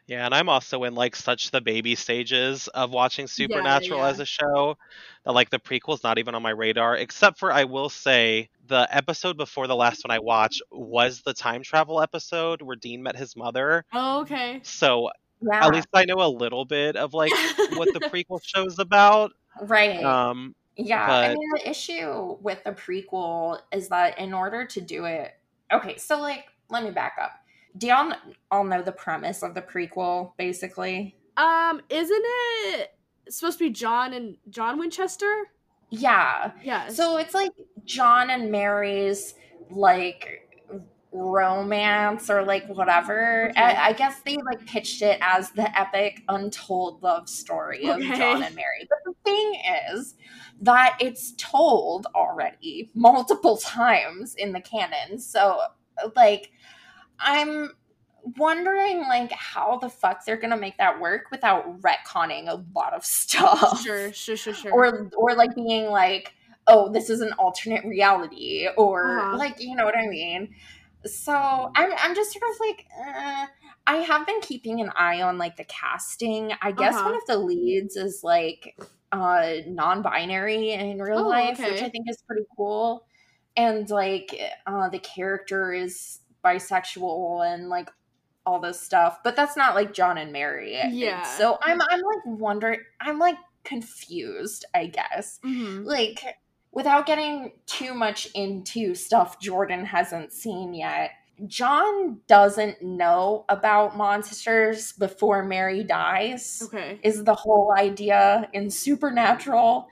[0.08, 4.08] yeah and i'm also in like such the baby stages of watching supernatural yeah.
[4.08, 4.78] as a show
[5.26, 8.88] that like the prequel's not even on my radar except for i will say the
[8.92, 13.16] episode before the last one i watched was the time travel episode where dean met
[13.18, 14.62] his mother Oh, okay.
[14.64, 15.10] so
[15.42, 15.66] Yeah.
[15.66, 17.32] at least i know a little bit of like
[17.74, 19.32] what the prequel show's about
[19.62, 20.04] right.
[20.04, 25.06] um Yeah, I mean the issue with the prequel is that in order to do
[25.06, 25.32] it,
[25.72, 27.32] okay, so like let me back up.
[27.78, 28.14] Do y'all
[28.52, 31.16] all know the premise of the prequel, basically?
[31.38, 32.94] Um, isn't it
[33.30, 35.34] supposed to be John and John Winchester?
[35.90, 36.52] Yeah.
[36.64, 36.96] Yes.
[36.96, 37.52] So it's like
[37.86, 39.36] John and Mary's
[39.70, 40.45] like
[41.16, 43.50] romance or like whatever.
[43.52, 43.62] Okay.
[43.62, 48.18] I, I guess they like pitched it as the epic untold love story of Okay.
[48.18, 48.88] John and Mary.
[48.90, 49.62] But the thing
[49.92, 50.16] is
[50.62, 55.20] that it's told already multiple times in the canon.
[55.20, 55.60] So
[56.16, 56.52] like
[57.20, 57.72] I'm
[58.38, 63.06] wondering like how the fuck they're gonna make that work without retconning a lot of
[63.06, 64.72] stuff sure, sure, sure, sure.
[64.74, 66.34] or or like being like
[66.66, 69.38] oh this is an alternate reality or Uh-huh.
[69.38, 70.50] like you know what i mean
[71.06, 73.46] so i'm i'm just sort of like uh,
[73.88, 77.06] i have been keeping an eye on like the casting i guess Uh-huh.
[77.06, 78.76] one of the leads is like
[79.12, 81.82] uh non-binary in real Oh, life, which.
[81.82, 83.06] I think is pretty cool.
[83.56, 87.90] And like uh the character is bisexual and like
[88.46, 90.78] all this stuff, but that's not like John and Mary.
[90.90, 91.24] Yeah.
[91.24, 95.40] So I'm I'm like wondering I'm like confused, I guess.
[95.46, 95.86] Mhm.
[95.86, 96.20] Like
[96.76, 101.12] without getting too much into stuff Jordan hasn't seen yet.
[101.48, 107.00] John doesn't know about monsters before Mary dies Okay.
[107.04, 109.88] is the whole idea in Supernatural.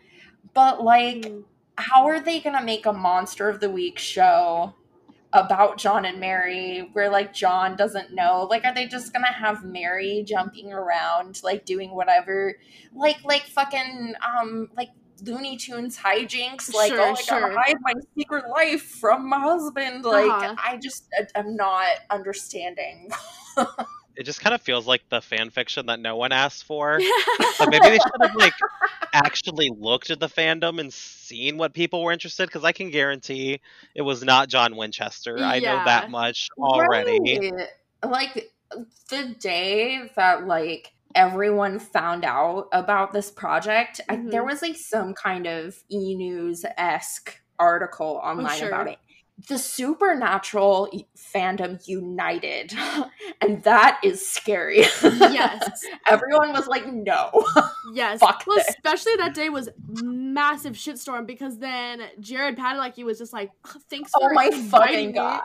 [0.53, 1.43] But like, Mm.
[1.77, 4.73] how are they gonna make a Monster of the Week show
[5.34, 8.43] about John and Mary where like John doesn't know?
[8.49, 12.55] Like, are they just gonna have Mary jumping around, like doing whatever,
[12.93, 14.89] like like fucking um like
[15.22, 16.74] Looney Tunes hijinks?
[16.74, 17.39] Like, Sure, oh, I sure.
[17.39, 20.03] gotta hide my secret life from my husband.
[20.05, 20.55] Like, Uh-huh.
[20.57, 23.09] I just I- I'm not understanding.
[24.16, 26.99] It just kind of feels like the fan fiction that no one asked for.
[27.59, 28.53] Like maybe they should have like
[29.11, 32.47] actually looked at the fandom and seen what people were interested.
[32.47, 33.59] Because I can guarantee
[33.95, 35.39] it was not John Winchester.
[35.39, 37.51] I know that much already.
[37.51, 37.68] Right.
[38.07, 38.51] Like
[39.09, 44.32] the day that like everyone found out about this project, I, Mhm.
[44.32, 48.68] there was like some kind of e news esque article online sure.
[48.70, 48.97] about it.
[49.47, 52.74] The supernatural fandom united,
[53.41, 54.82] and that is scary.
[55.01, 55.84] yes.
[56.07, 57.32] everyone was like, "No."
[57.91, 58.19] Yes.
[58.19, 58.69] Fuck well, this.
[58.69, 59.69] especially that day was
[60.01, 63.51] massive shitstorm because then Jared Padalecki was just like,
[63.89, 65.41] "Thanks Oh for my inviting fucking me." god.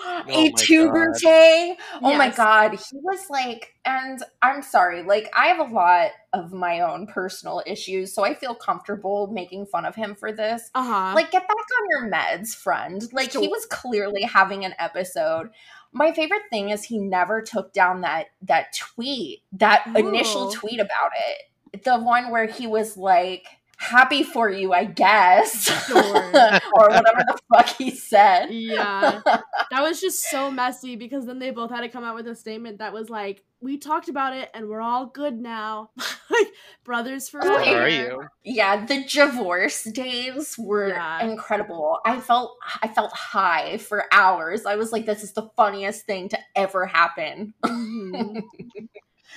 [0.00, 0.92] my A two God.
[0.92, 1.76] Brute.
[2.02, 2.72] Oh my god.
[2.72, 7.62] He was like, and I'm sorry, like I have a lot of my own personal
[7.66, 10.70] issues, so I feel comfortable making fun of him for this.
[10.74, 11.14] Uh huh.
[11.14, 13.02] Like, get back on your meds, friend.
[13.12, 15.50] Like he was clearly having an episode.
[15.92, 20.52] My favorite thing is he never took down that that tweet, that initial Oh.
[20.52, 21.42] tweet about it.
[21.82, 23.44] The one where he was like,
[23.76, 25.64] happy for you, I guess.
[25.64, 25.98] Sure.
[26.74, 28.46] or whatever the fuck he said.
[28.50, 32.26] yeah, that was just so messy because then they both had to come out with
[32.28, 35.90] a statement that was like, "We talked about it and we're all good now,
[36.30, 36.46] like
[36.84, 38.22] brothers forever." How are you?
[38.44, 41.24] Yeah, the divorce days were Yeah.
[41.26, 41.98] incredible.
[42.06, 44.64] I felt I felt high for hours.
[44.66, 47.54] I was like, this is the funniest thing to ever happen.
[47.64, 48.42] Mhm.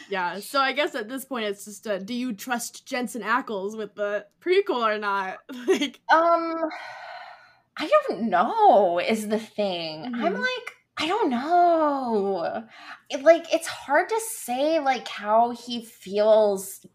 [0.05, 3.77] Yeah, so I guess at this point it's just, uh, do you trust Jensen Ackles
[3.77, 5.39] with the prequel or not?
[5.67, 6.69] like, Um
[7.77, 10.07] I don't know is the thing.
[10.21, 10.33] I'm Mhm.
[10.33, 12.67] like I don't know.
[13.09, 16.85] It, like it's hard to say like how he feels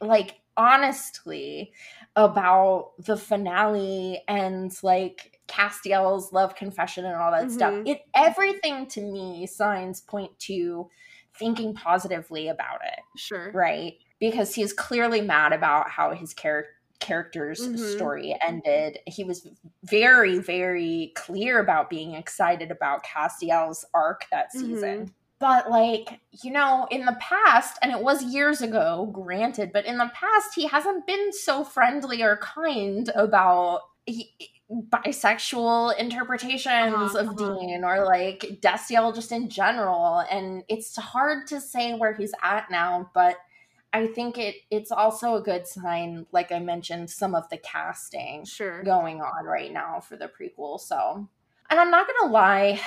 [0.00, 1.72] like honestly
[2.16, 7.78] about the finale and like Castiel's love confession and all that stuff.
[7.78, 7.86] Mhm.
[7.86, 10.90] It everything to me signs point to
[11.40, 13.50] thinking positively about it sure.
[13.52, 13.94] right?
[14.20, 16.66] Because he's clearly mad about how his char-
[17.00, 17.78] character's Mhm.
[17.78, 18.98] story ended.
[19.06, 19.48] He was
[19.82, 25.14] very, very clear about being excited about Castiel's arc that season.
[25.38, 29.96] But, like, you know, in the past, and it was years ago, granted, but in
[29.96, 34.34] the past, he hasn't been so friendly or kind about he,
[34.70, 37.36] bisexual interpretations Uh-huh, of.
[37.36, 40.18] Dean or like Destiel just in general.
[40.30, 43.36] And it's hard to say where he's at now, but
[43.92, 48.44] I think it it's also a good sign, like I mentioned, some of the casting
[48.44, 48.82] Sure.
[48.84, 50.78] going on right now for the prequel.
[50.78, 51.28] So,
[51.70, 52.80] and I'm not gonna lie,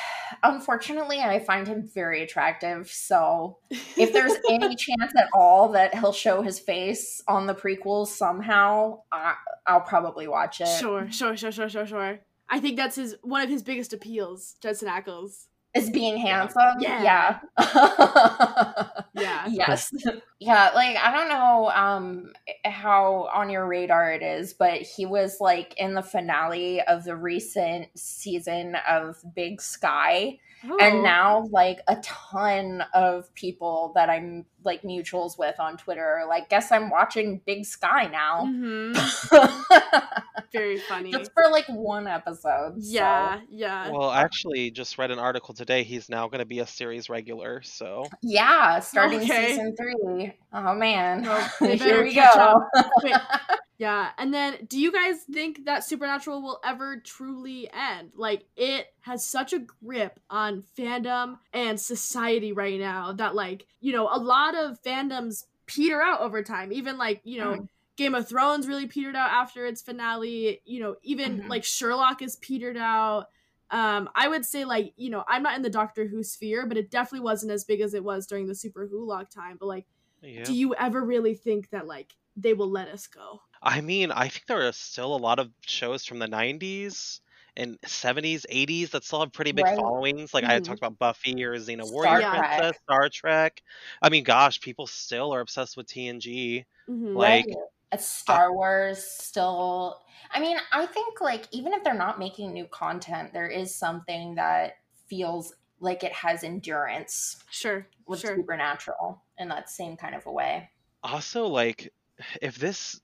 [0.43, 2.89] unfortunately, I find him very attractive.
[2.91, 3.57] So,
[3.97, 9.01] if there's any chance at all that he'll show his face on the prequels somehow,
[9.11, 10.67] I, I'll probably watch it.
[10.79, 12.19] Sure, sure, sure, sure, sure, sure.
[12.49, 15.45] I think that's his one of his biggest appeals, Jensen Ackles.
[15.75, 16.75] Is being handsome?
[16.79, 17.39] Yeah.
[17.57, 18.85] Yeah.
[19.15, 19.47] Yeah.
[19.47, 19.91] yes.
[20.39, 22.33] Yeah, like I don't know um
[22.65, 27.15] how on your radar it is, but he was like in the finale of the
[27.15, 30.39] recent season of Big Sky.
[30.79, 36.27] And now like a ton of people that I'm like mutuals with on Twitter are
[36.27, 38.45] like, guess I'm watching Big Sky now.
[38.45, 38.93] Mhm.
[40.53, 41.11] very funny.
[41.11, 42.75] Just for like one episode.
[42.75, 43.89] so- Yeah, yeah.
[43.89, 45.83] Well, actually just read an article today.
[45.83, 47.61] He's now going to be a series regular.
[47.63, 49.49] So Yeah, starting Okay.
[49.49, 50.33] season three.
[50.53, 51.23] Oh man.
[51.23, 52.61] Well, Here we catch go.
[53.83, 58.13] Yeah, and then do you guys think that Supernatural will ever truly end?
[58.15, 63.91] Like, it has such a grip on fandom and society right now that, like, you
[63.91, 66.71] know, a lot of fandoms peter out over time.
[66.71, 67.67] Even, like, you know, Mhm.
[67.97, 70.61] Game of Thrones really petered out after its finale.
[70.63, 71.49] You know, even Mhm.
[71.49, 73.27] like Sherlock is petered out.
[73.69, 76.77] Um, I would say like you know I'm not in the Doctor Who sphere, but
[76.77, 79.57] it definitely wasn't as big as it was during the Superwholock time.
[79.59, 79.85] But like
[80.21, 80.43] Yeah.
[80.43, 83.41] do you ever really think that like they will let us go?
[83.63, 87.21] I mean, I think there are still a lot of shows from the 90s
[87.55, 89.79] and 70s, 80s that still have pretty big Right.
[89.81, 90.33] followings.
[90.33, 90.65] Like I had Mhm.
[90.65, 92.63] talked about Buffy or Xena Star Warrior Trek.
[92.63, 93.61] Princess, Star Trek.
[94.01, 96.65] I mean, gosh, people still are obsessed with TNG.
[96.89, 97.15] Mhm.
[97.15, 97.55] Like, Right.
[97.91, 100.03] A Star Wars still.
[100.31, 104.35] I mean, I think like even if they're not making new content, there is something
[104.35, 108.35] that feels like it has endurance sure, with sure.
[108.35, 110.71] Supernatural in that same kind of a way.
[111.03, 111.93] also like
[112.41, 112.99] if this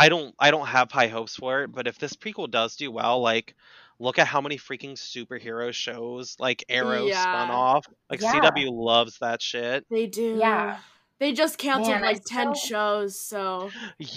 [0.00, 2.90] I don't I don't have high hopes for it, but if this prequel does do
[2.90, 3.54] well, like
[3.98, 7.86] look at how many freaking superhero shows like Arrow spun off.
[8.08, 8.32] Like Yeah.
[8.40, 9.84] CW loves that shit.
[9.90, 10.36] They do.
[10.38, 10.78] Yeah.
[11.18, 13.70] They just canceled Man, I like 10 still- shows, so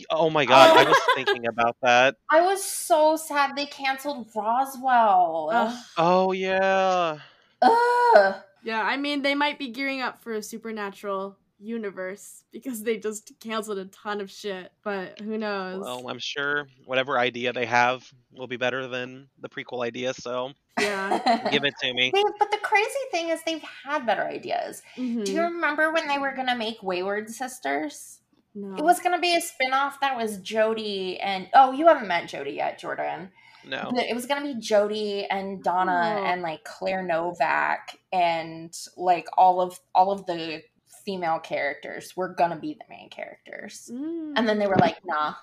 [0.10, 2.16] Oh my god, I was thinking about that.
[2.32, 5.50] I was so sad they canceled Roswell.
[5.52, 5.84] Ugh.
[5.98, 7.18] Oh yeah.
[7.62, 8.36] Ugh.
[8.64, 13.32] yeah, I mean they might be gearing up for a supernatural universe because they just
[13.40, 15.82] canceled a ton of shit, but who knows?
[15.82, 18.04] Well, I'm sure whatever idea they have
[18.36, 21.50] will be better than the prequel idea, so yeah.
[21.52, 22.12] give it to me.
[22.14, 24.82] They, but the crazy thing is they've had better ideas.
[24.98, 25.26] Mhm.
[25.26, 28.20] Do you remember when they were gonna make Wayward Sisters?
[28.56, 28.76] No.
[28.76, 32.52] It was gonna be a spin-off that was Jody and oh, you haven't met Jody
[32.52, 33.32] yet, Jordan.
[33.66, 33.92] No.
[33.96, 36.24] It was gonna be Jody and Donna Oh.
[36.26, 40.62] and like Claire Novak and like all of all of the
[41.06, 43.90] female characters were gonna be the main characters.
[43.92, 44.34] Mm.
[44.36, 45.34] And then they were like, nah.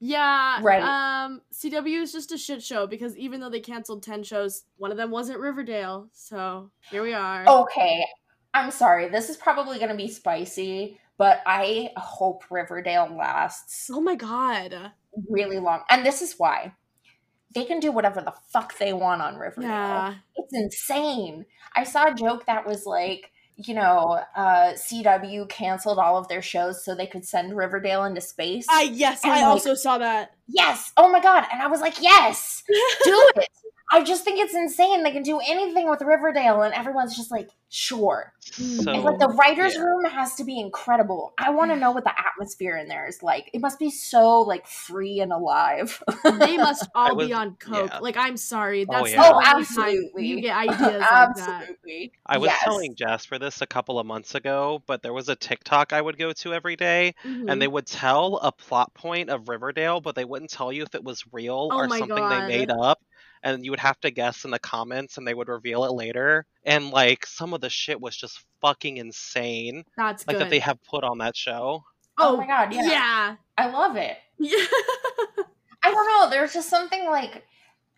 [0.00, 0.58] Yeah.
[0.62, 0.82] Right.
[0.82, 4.90] Um CW is just a shit show because even though they canceled 10 shows, one
[4.90, 6.08] of them wasn't Riverdale.
[6.12, 7.44] So, here we are.
[7.48, 8.04] Okay,
[8.52, 9.08] I'm sorry.
[9.08, 14.92] This is probably gonna be spicy, but I hope Riverdale lasts Oh my god.
[15.30, 15.82] really long.
[15.88, 16.74] And this is why.
[17.54, 19.70] They can do whatever the fuck they want on Riverdale.
[19.70, 20.14] Yeah.
[20.34, 21.46] It's insane.
[21.76, 26.42] I saw a joke that was like, you know, uh, CW canceled all of their
[26.42, 28.66] shows so they could send Riverdale into space.
[28.68, 30.32] I yes, And, I like- also saw that.
[30.48, 30.92] yes.
[30.96, 31.44] Oh my god.
[31.52, 32.74] And I was like, yes, do
[33.36, 33.48] it.
[33.92, 35.02] I just think it's insane.
[35.02, 38.32] They can do anything with Riverdale, and everyone's just like, sure.
[38.40, 39.82] So And like the writers' yeah.
[39.82, 41.34] room has to be incredible.
[41.38, 43.50] I want to know what the atmosphere in there is like.
[43.52, 46.02] It must be so like free and alive.
[46.24, 47.90] they must all was- be on coke.
[47.92, 47.98] yeah.
[47.98, 49.22] Like I'm sorry, Oh, that's yeah.
[49.28, 50.26] the Oh, absolutely.
[50.26, 51.30] you get ideas like that.
[51.36, 52.12] Absolutely.
[52.26, 52.60] I was Yes.
[52.64, 56.16] telling Jasper this a couple of months ago, but there was a TikTok I would
[56.18, 57.50] go to every day, Mhm.
[57.50, 60.94] and they would tell a plot point of Riverdale, but they wouldn't tell you if
[60.94, 62.42] it was real Oh or something God.
[62.48, 63.00] they made up.
[63.44, 66.46] And you would have to guess in the comments, and they would reveal it later.
[66.64, 70.46] And like some of the shit was just fucking insane, that's like good.
[70.46, 71.84] that they have put on that show.
[72.18, 72.86] Oh, oh, my god, yeah.
[72.86, 73.36] yeah.
[73.58, 74.16] I love it.
[74.38, 74.58] Yeah.
[75.84, 76.30] I don't know.
[76.30, 77.44] There's just something like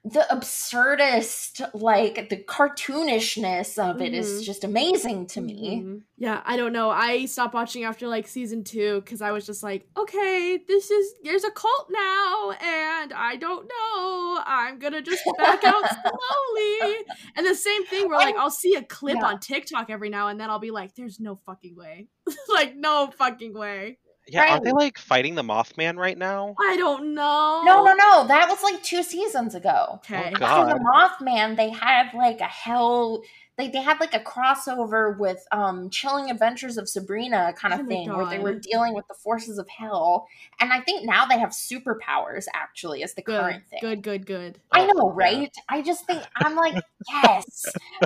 [0.09, 4.45] the absurdist, like the cartoonishness of it is Mhm.
[4.45, 5.83] just amazing to me.
[5.83, 6.03] Mhm.
[6.17, 6.91] Yeah, I don't know.
[6.91, 11.15] I stopped watching after like season two because I was just like, okay, this is
[11.25, 14.41] there's a cult now, and I don't know.
[14.47, 16.97] I'm gonna just back out slowly.
[17.35, 19.27] And the same thing where like I'll see a clip Yeah.
[19.27, 20.51] on TikTok every now and then.
[20.51, 22.07] I'll be like, there's no fucking way.
[22.49, 23.99] like no fucking way.
[24.29, 26.55] Yeah, aren't they like fighting the Mothman right now?
[26.59, 27.63] I don't know.
[27.65, 28.27] No, no, no.
[28.27, 30.01] That was like two seasons ago.
[30.05, 30.33] Okay.
[30.41, 33.23] Oh, After the Mothman, they had like a hell.
[33.59, 37.87] They, they had like a crossover with um Chilling Adventures of Sabrina kind Oh of
[37.87, 40.27] my thing where they were dealing with the forces of hell.
[40.61, 43.79] And I think now they have superpowers actually as the Good, current thing.
[43.81, 44.61] good, good, good.
[44.73, 45.25] I Oh, know, yeah.
[45.39, 45.55] right?
[45.69, 46.75] I just think I'm like,
[47.25, 47.65] yes.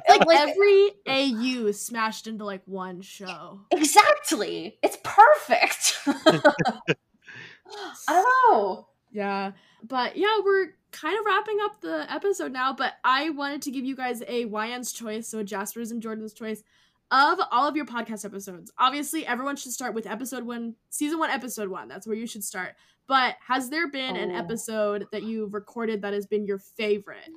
[0.09, 3.61] Like, Like, every AU smashed into like one show.
[3.73, 4.79] exactly.
[4.83, 5.99] It's perfect.
[6.07, 6.53] I
[8.09, 8.87] don't know.
[9.13, 9.53] Yeah.
[9.83, 13.85] But yeah, we're kind of wrapping up the episode now, but I wanted to give
[13.85, 16.63] you guys a YN's choice, so Jasper's and Jordan's choice
[17.11, 18.71] of all of your podcast episodes.
[18.79, 21.89] Obviously, everyone should start with episode 1, season 1, episode 1.
[21.89, 22.75] That's where you should start.
[23.07, 24.37] But has there been an Oh.
[24.39, 27.29] episode that you've recorded that has been your favorite?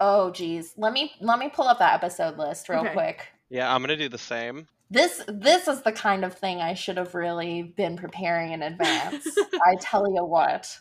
[0.00, 0.74] Oh geez.
[0.76, 2.92] Let me let me pull up that episode list real Okay.
[2.92, 3.28] quick.
[3.48, 4.66] Yeah, I'm gonna do the same.
[4.90, 9.26] This this is the kind of thing I should have really been preparing in advance.
[9.64, 10.78] I tell you what.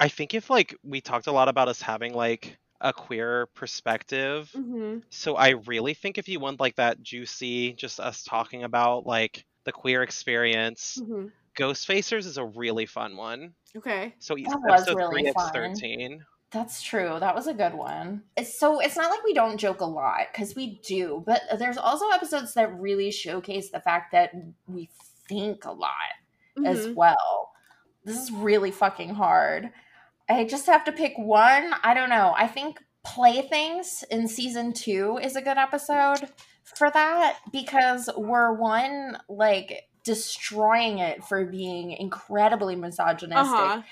[0.00, 4.50] I think if like we talked a lot about us having like a queer perspective,
[4.54, 4.98] Mm-hmm.
[5.10, 9.44] so I really think if you want like that juicy, just us talking about like
[9.64, 11.28] the queer experience, mm-hmm.
[11.56, 13.54] Ghost Facers is a really fun one.
[13.76, 14.14] Okay.
[14.18, 15.52] So That was episode really three, it's fun.
[15.52, 16.24] thirteen.
[16.50, 17.16] That's true.
[17.18, 18.22] That was a good one.
[18.36, 21.78] It's so it's not like we don't joke a lot because we do, but there's
[21.78, 24.32] also episodes that really showcase the fact that
[24.68, 24.88] we
[25.28, 25.90] think a lot
[26.64, 26.94] as Mhm.
[26.94, 27.52] well.
[28.04, 29.70] This is really fucking hard.
[30.28, 31.74] I just have to pick one.
[31.82, 32.34] I don't know.
[32.36, 36.30] I think Playthings in season two is a good episode
[36.62, 43.54] for that because we're one, like, destroying it for being incredibly misogynistic.
[43.54, 43.82] Uh-huh.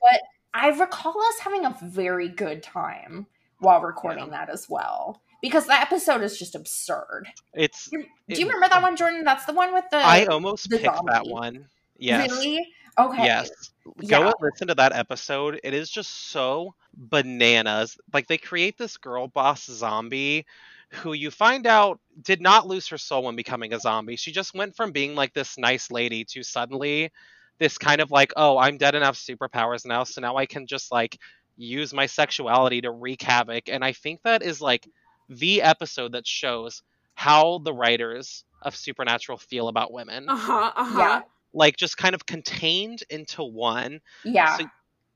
[0.00, 0.20] But
[0.54, 3.26] I recall us having a very good time
[3.58, 4.30] while recording Yeah.
[4.30, 5.20] that as well.
[5.42, 7.26] Because that episode is just absurd.
[7.54, 7.88] It's.
[7.88, 9.24] Do it- you remember that one, Jordan?
[9.24, 11.66] That's the one with the I almost the picked that one.
[11.98, 12.30] Yes.
[12.30, 12.66] Really?
[12.98, 13.24] Okay.
[13.24, 13.50] Yes.
[13.98, 14.18] Yeah.
[14.18, 15.60] Go and listen to that episode.
[15.62, 17.98] It is just so bananas.
[18.12, 20.46] Like they create this girl boss zombie
[20.90, 24.16] who you find out did not lose her soul when becoming a zombie.
[24.16, 27.12] She just went from being like this nice lady to suddenly
[27.58, 30.66] this kind of like, oh, I'm dead and have superpowers now, so now I can
[30.66, 31.18] just like
[31.56, 33.68] use my sexuality to wreak havoc.
[33.68, 34.88] And I think that is like
[35.28, 36.82] the episode that shows
[37.14, 40.28] how the writers of Supernatural feel about women.
[40.28, 40.72] Uh-huh.
[40.74, 40.98] Uh-huh.
[40.98, 41.22] Yeah.
[41.52, 44.56] Like just kind of contained into one Yeah.
[44.58, 44.64] So-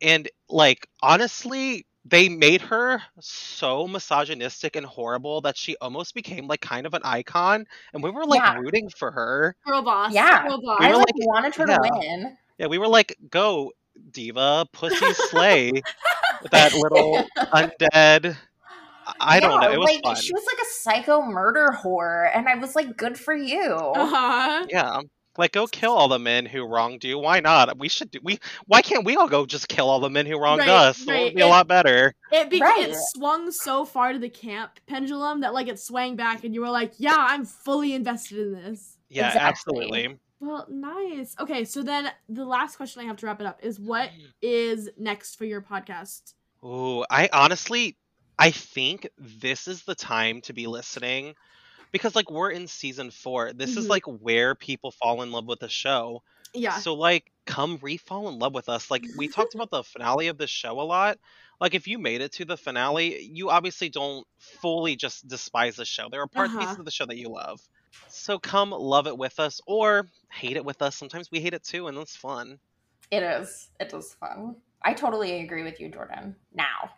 [0.03, 6.61] and like honestly they made her so misogynistic and horrible that she almost became like
[6.61, 8.59] kind of an icon and we were like Yeah.
[8.59, 10.13] rooting for her Girl boss.
[10.13, 10.47] Yeah.
[10.47, 10.81] Girl boss.
[10.81, 11.77] We I were like, like- wanted her yeah.
[11.79, 12.37] to win.
[12.59, 13.73] yeah we were like go
[14.11, 15.71] diva pussy slay
[16.51, 18.37] that little undead
[19.07, 22.31] I- i don't know it was like fun she was like a psycho murder whore,
[22.35, 23.63] and I was like, good for you.
[23.73, 24.67] Uh-huh.
[24.69, 25.01] yeah
[25.39, 28.39] like go kill all the men who wronged you why not we should do we
[28.67, 31.09] why can't we all go just kill all the men who wronged Right, us it
[31.11, 31.25] right.
[31.25, 32.89] would be a lot better It be- Right.
[32.89, 36.61] it swung so far to the camp pendulum that like it swang back and you
[36.61, 38.97] were like, yeah, I'm fully invested in this.
[39.09, 39.49] yeah Exactly.
[39.49, 41.35] absolutely Well, nice.
[41.41, 44.11] Okay, so then the last question I have to wrap it up is what
[44.43, 46.35] is next for your podcast?
[46.65, 47.97] Ooh, I honestly,
[48.39, 51.35] I think this is the time to be listening
[51.95, 53.55] because, like, we're in season four.
[53.55, 53.91] This is Mhm.
[53.91, 56.23] like where people fall in love with the show.
[56.55, 56.85] Yeah.
[56.85, 58.91] So, like, come re fall in love with us.
[58.91, 61.19] Like, we talked about the finale of the show a lot.
[61.61, 65.87] Like, if you made it to the finale, you obviously don't fully just despise the
[65.87, 66.09] show.
[66.11, 66.57] There are parts Uh-huh.
[66.57, 67.61] pieces of the show that you love.
[68.09, 70.97] So come love it with us or hate it with us.
[70.97, 72.61] Sometimes we hate it too, and that's fun.
[73.11, 73.71] It is.
[73.81, 74.61] It is fun.
[74.85, 76.37] I totally agree with you, Jordan.
[76.57, 76.91] Now.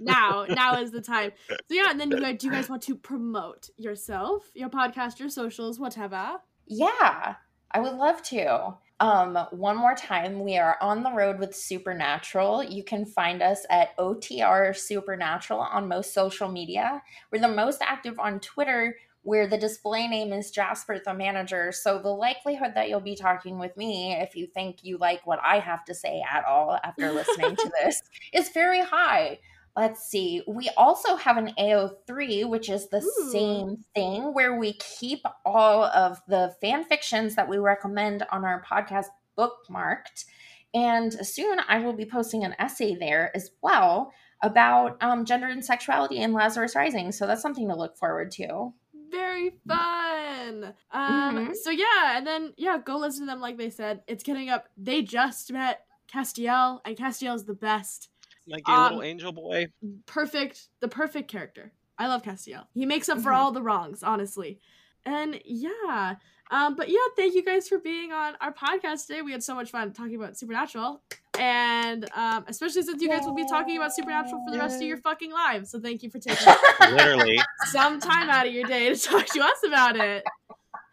[0.00, 1.30] now, now is the time.
[1.48, 5.20] So yeah, and then you guys, do you guys want to promote yourself, your podcast,
[5.20, 6.32] your socials, whatever?
[6.66, 7.36] Yeah,
[7.70, 8.74] I would love to.
[9.00, 12.62] Um, one more time, we are on the road with Supernatural.
[12.62, 17.02] You can find us at OTR Supernatural on most social media.
[17.32, 21.70] We're the most active on Twitter, where the display name is Jasper the Manager.
[21.72, 25.40] So the likelihood that you'll be talking with me, if you think you like what
[25.44, 28.02] I have to say at all after listening to this,
[28.32, 29.38] is very high.
[29.76, 30.42] Let's see.
[30.46, 33.30] We also have an AO3, which is the Ooh.
[33.30, 38.62] same thing where we keep all of the fan fictions that we recommend on our
[38.70, 39.06] podcast
[39.38, 40.26] bookmarked.
[40.74, 44.12] And soon I will be posting an essay there as well
[44.42, 47.12] about um, gender and sexuality in Lazarus Rising.
[47.12, 48.74] So that's something to look forward to.
[49.42, 50.74] Very fun.
[50.90, 51.56] Um, Mhm.
[51.56, 53.40] so yeah, and then yeah, go listen to them.
[53.40, 54.68] Like they said, it's getting up.
[54.76, 58.08] They just met Castiel, and Castiel's the best.
[58.46, 59.68] My gay Um, little angel boy.
[60.06, 63.36] perfect the perfect character i love castiel he makes up for Mhm.
[63.36, 64.58] all the wrongs honestly
[65.04, 66.16] and yeah
[66.52, 69.54] um but yeah thank you guys for being on our podcast today we had so
[69.54, 71.02] much fun talking about supernatural
[71.38, 74.82] and um especially since you guys will be talking about supernatural for the rest of
[74.82, 76.46] your fucking lives so thank you for taking
[76.80, 77.38] Literally.
[77.72, 80.22] some time out of your day to talk to us about it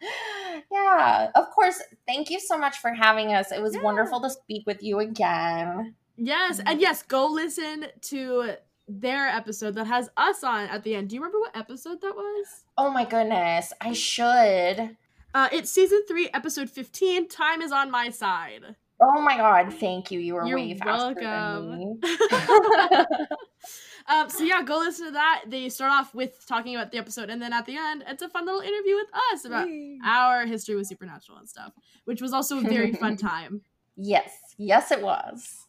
[0.72, 1.78] yeah, of course.
[2.06, 3.52] Thank you so much for having us.
[3.52, 3.82] It was Yeah.
[3.82, 5.94] wonderful to speak with you again.
[6.16, 8.52] yes and yes go listen to
[8.88, 12.14] their episode that has us on at the end do you remember what episode that
[12.16, 14.96] was Oh my goodness, I should.
[15.34, 20.10] Uh it's season three episode 15 time is on my side Oh my god, thank
[20.10, 20.20] you.
[20.20, 21.70] You were You're way faster welcome.
[21.70, 23.06] than me.
[24.08, 25.44] um, so yeah, go listen to that.
[25.46, 28.28] They start off with talking about the episode, and then at the end, it's a
[28.28, 29.68] fun little interview with us about
[30.04, 31.72] our history with Supernatural and stuff,
[32.04, 33.62] which was also a very fun time.
[33.96, 35.66] yes, yes, it was.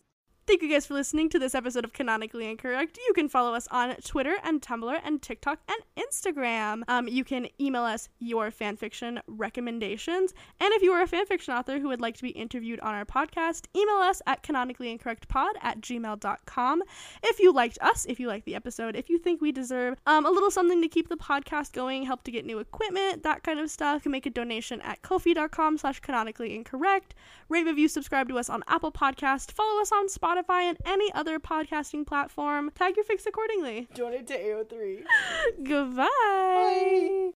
[0.48, 2.98] Thank you guys for listening to this episode of Canonically Incorrect.
[2.98, 6.82] You can follow us on Twitter and Tumblr and TikTok and Instagram.
[6.88, 10.34] Um, you can email us your fanfiction recommendations.
[10.60, 13.06] And if you are a fanfiction author who would like to be interviewed on our
[13.06, 16.84] podcast, email us at canonicallyincorrectpod at gmail.com.
[17.24, 20.26] If you liked us, if you liked the episode, if you think we deserve um,
[20.26, 23.60] a little something to keep the podcast going, help to get new equipment, that kind
[23.60, 27.14] of stuff, you can make a donation at kofi.com slash canonically incorrect.
[27.48, 31.40] Rate, review, subscribe to us on Apple Podcast, follow us on Spotify and any other
[31.40, 32.72] podcasting platform.
[32.76, 33.88] Tag your fics accordingly.
[33.94, 35.04] Donate to AO3.
[35.64, 37.30] Goodbye.